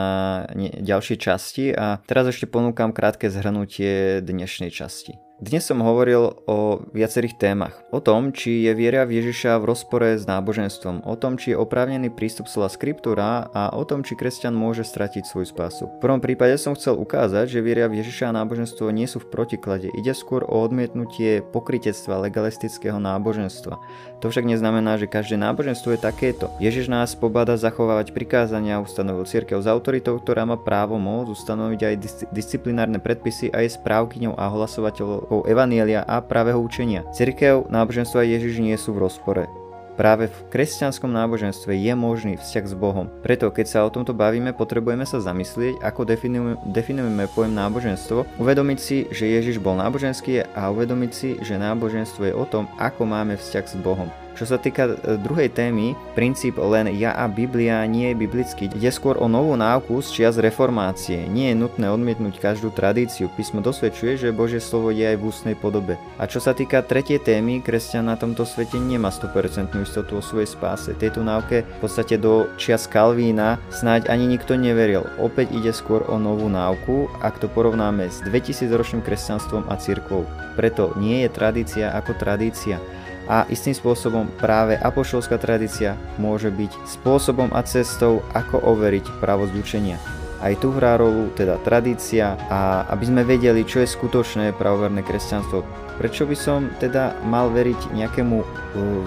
ďalšie 0.62 1.18
časti 1.18 1.74
a 1.74 1.98
teraz 2.06 2.30
ešte 2.30 2.46
ponúkam 2.46 2.94
krátke 2.94 3.26
zhrnutie 3.26 4.22
dnešnej 4.22 4.70
časti. 4.70 5.23
Dnes 5.42 5.66
som 5.66 5.82
hovoril 5.82 6.30
o 6.46 6.86
viacerých 6.94 7.34
témach. 7.42 7.82
O 7.90 7.98
tom, 7.98 8.30
či 8.30 8.62
je 8.62 8.70
viera 8.70 9.02
v 9.02 9.18
Ježiša 9.18 9.58
v 9.58 9.66
rozpore 9.66 10.14
s 10.14 10.30
náboženstvom, 10.30 11.02
o 11.02 11.14
tom, 11.18 11.34
či 11.34 11.50
je 11.50 11.58
oprávnený 11.58 12.14
prístup 12.14 12.46
slova 12.46 12.70
skriptúra 12.70 13.50
a 13.50 13.74
o 13.74 13.82
tom, 13.82 14.06
či 14.06 14.14
kresťan 14.14 14.54
môže 14.54 14.86
stratiť 14.86 15.26
svoju 15.26 15.50
spásu. 15.50 15.90
V 15.98 16.06
prvom 16.06 16.22
prípade 16.22 16.54
som 16.54 16.78
chcel 16.78 16.94
ukázať, 17.02 17.50
že 17.50 17.66
viera 17.66 17.90
v 17.90 17.98
Ježiša 17.98 18.30
a 18.30 18.36
náboženstvo 18.46 18.94
nie 18.94 19.10
sú 19.10 19.26
v 19.26 19.34
protiklade. 19.34 19.90
Ide 19.90 20.14
skôr 20.14 20.46
o 20.46 20.62
odmietnutie 20.62 21.42
pokritectva 21.42 22.30
legalistického 22.30 23.02
náboženstva. 23.02 23.74
To 24.22 24.30
však 24.30 24.46
neznamená, 24.46 25.02
že 25.02 25.10
každé 25.10 25.34
náboženstvo 25.34 25.98
je 25.98 26.00
takéto. 26.00 26.46
Ježiš 26.62 26.86
nás 26.86 27.18
pobáda 27.18 27.58
zachovávať 27.58 28.14
prikázania, 28.14 28.78
ustanovil 28.78 29.26
cirkev 29.26 29.58
s 29.58 29.66
autoritou, 29.66 30.14
ktorá 30.14 30.46
má 30.46 30.54
právo 30.54 30.94
môcť 30.94 31.28
ustanoviť 31.34 31.80
aj 31.82 31.94
dis- 31.98 32.24
disciplinárne 32.30 33.02
predpisy 33.02 33.50
a 33.50 33.66
je 33.66 33.74
správkyňou 33.74 34.38
a 34.38 34.46
hlasovateľom 34.46 35.23
prvkov 35.24 35.48
Evanielia 35.48 36.04
a 36.04 36.20
pravého 36.20 36.60
učenia. 36.60 37.08
Cirkev, 37.16 37.72
náboženstvo 37.72 38.20
a 38.20 38.28
Ježiš 38.28 38.60
nie 38.60 38.76
sú 38.76 38.92
v 38.92 39.08
rozpore. 39.08 39.48
Práve 39.96 40.28
v 40.28 40.38
kresťanskom 40.52 41.08
náboženstve 41.08 41.72
je 41.80 41.94
možný 41.96 42.34
vzťah 42.36 42.64
s 42.68 42.74
Bohom. 42.76 43.08
Preto, 43.24 43.48
keď 43.48 43.66
sa 43.70 43.78
o 43.86 43.94
tomto 43.94 44.12
bavíme, 44.12 44.52
potrebujeme 44.52 45.08
sa 45.08 45.22
zamyslieť, 45.22 45.80
ako 45.80 46.04
definujeme, 46.04 46.60
definujeme 46.68 47.24
pojem 47.32 47.56
náboženstvo, 47.56 48.26
uvedomiť 48.36 48.78
si, 48.82 49.08
že 49.08 49.32
Ježiš 49.32 49.62
bol 49.62 49.80
náboženský 49.80 50.44
a 50.52 50.68
uvedomiť 50.68 51.10
si, 51.14 51.30
že 51.40 51.56
náboženstvo 51.56 52.26
je 52.28 52.34
o 52.36 52.44
tom, 52.44 52.68
ako 52.76 53.08
máme 53.08 53.40
vzťah 53.40 53.64
s 53.64 53.78
Bohom. 53.80 54.10
Čo 54.34 54.50
sa 54.50 54.58
týka 54.58 54.90
e, 54.90 55.14
druhej 55.14 55.46
témy, 55.46 55.94
princíp 56.18 56.58
len 56.58 56.90
ja 56.98 57.14
a 57.14 57.30
Biblia 57.30 57.86
nie 57.86 58.10
je 58.10 58.18
biblický. 58.18 58.66
Ide 58.66 58.90
skôr 58.90 59.14
o 59.14 59.30
novú 59.30 59.54
náuku 59.54 60.02
z 60.02 60.10
čias 60.10 60.34
reformácie. 60.42 61.30
Nie 61.30 61.54
je 61.54 61.60
nutné 61.62 61.86
odmietnúť 61.86 62.42
každú 62.42 62.74
tradíciu. 62.74 63.30
Písmo 63.38 63.62
dosvedčuje, 63.62 64.18
že 64.18 64.34
Božie 64.34 64.58
slovo 64.58 64.90
je 64.90 65.06
aj 65.06 65.16
v 65.22 65.26
ústnej 65.30 65.54
podobe. 65.54 65.94
A 66.18 66.26
čo 66.26 66.42
sa 66.42 66.50
týka 66.50 66.82
tretej 66.82 67.22
témy, 67.22 67.62
kresťan 67.62 68.10
na 68.10 68.18
tomto 68.18 68.42
svete 68.42 68.74
nemá 68.74 69.14
100% 69.14 69.70
istotu 69.78 70.18
o 70.18 70.22
svojej 70.22 70.50
spáse. 70.50 70.98
Tejto 70.98 71.22
náuke 71.22 71.62
v 71.62 71.78
podstate 71.78 72.18
do 72.18 72.50
čias 72.58 72.90
Kalvína 72.90 73.62
snáď 73.70 74.10
ani 74.10 74.26
nikto 74.26 74.58
neveril. 74.58 75.06
Opäť 75.22 75.54
ide 75.54 75.70
skôr 75.70 76.02
o 76.10 76.18
novú 76.18 76.50
náuku, 76.50 77.06
ak 77.22 77.38
to 77.38 77.46
porovnáme 77.46 78.10
s 78.10 78.18
2000 78.26 78.66
ročným 78.74 79.02
kresťanstvom 79.06 79.70
a 79.70 79.78
cirkvou. 79.78 80.26
Preto 80.58 80.90
nie 80.98 81.22
je 81.22 81.30
tradícia 81.30 81.94
ako 81.94 82.18
tradícia 82.18 82.82
a 83.28 83.48
istým 83.48 83.72
spôsobom 83.72 84.28
práve 84.40 84.76
apoštolská 84.76 85.40
tradícia 85.40 85.96
môže 86.20 86.52
byť 86.52 86.72
spôsobom 86.84 87.52
a 87.52 87.64
cestou, 87.64 88.20
ako 88.36 88.60
overiť 88.64 89.04
pravosť 89.20 89.54
učenia. 89.56 89.98
Aj 90.44 90.52
tu 90.60 90.68
hrá 90.76 91.00
rolu 91.00 91.32
teda 91.32 91.56
tradícia 91.64 92.36
a 92.52 92.84
aby 92.92 93.08
sme 93.08 93.24
vedeli, 93.24 93.64
čo 93.64 93.80
je 93.80 93.88
skutočné 93.88 94.52
pravoverné 94.60 95.00
kresťanstvo. 95.00 95.64
Prečo 95.96 96.28
by 96.28 96.36
som 96.36 96.68
teda 96.82 97.16
mal 97.24 97.48
veriť 97.54 97.94
nejakému 97.96 98.36
uh, 98.36 98.46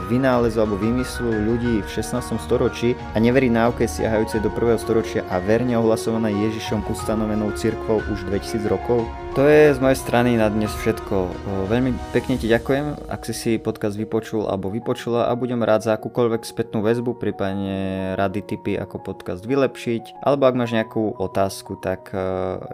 vynálezu 0.07 0.63
alebo 0.63 0.79
vymyslu 0.79 1.29
ľudí 1.45 1.83
v 1.83 1.89
16. 1.93 2.39
storočí 2.41 2.95
a 3.13 3.19
neveriť 3.19 3.51
náuke 3.53 3.83
siahajúcej 3.85 4.39
do 4.39 4.49
1. 4.49 4.81
storočia 4.81 5.21
a 5.27 5.37
verne 5.43 5.75
ohlasovaná 5.75 6.31
Ježišom 6.31 6.87
ustanovenou 6.87 7.53
cirkvou 7.59 7.99
už 8.07 8.25
2000 8.31 8.71
rokov? 8.71 9.05
To 9.37 9.45
je 9.45 9.69
z 9.69 9.77
mojej 9.77 10.01
strany 10.01 10.33
na 10.33 10.49
dnes 10.49 10.73
všetko. 10.81 11.29
Veľmi 11.69 11.93
pekne 12.09 12.41
ti 12.41 12.49
ďakujem, 12.49 13.05
ak 13.05 13.21
si 13.29 13.37
si 13.37 13.51
podcast 13.61 13.93
vypočul 13.93 14.49
alebo 14.49 14.73
vypočula 14.73 15.29
a 15.29 15.37
budem 15.37 15.61
rád 15.61 15.85
za 15.85 15.93
akúkoľvek 15.93 16.41
spätnú 16.41 16.81
väzbu, 16.81 17.13
prípadne 17.21 18.17
rady, 18.17 18.41
tipy, 18.41 18.73
ako 18.81 18.97
podcast 18.97 19.45
vylepšiť. 19.45 20.25
Alebo 20.25 20.49
ak 20.49 20.57
máš 20.57 20.73
nejakú 20.73 21.13
otázku, 21.27 21.77
tak 21.77 22.15
e, 22.15 22.19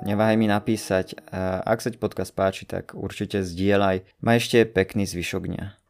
neváhaj 0.05 0.37
mi 0.37 0.47
napísať. 0.47 1.17
Ak 1.65 1.81
sa 1.81 1.89
ti 1.89 1.97
podcast 1.97 2.31
páči, 2.31 2.69
tak 2.69 2.93
určite 2.93 3.41
zdieľaj. 3.41 4.07
Maj 4.21 4.37
ešte 4.39 4.63
pekný 4.69 5.09
zvyšok 5.09 5.43
dňa. 5.49 5.82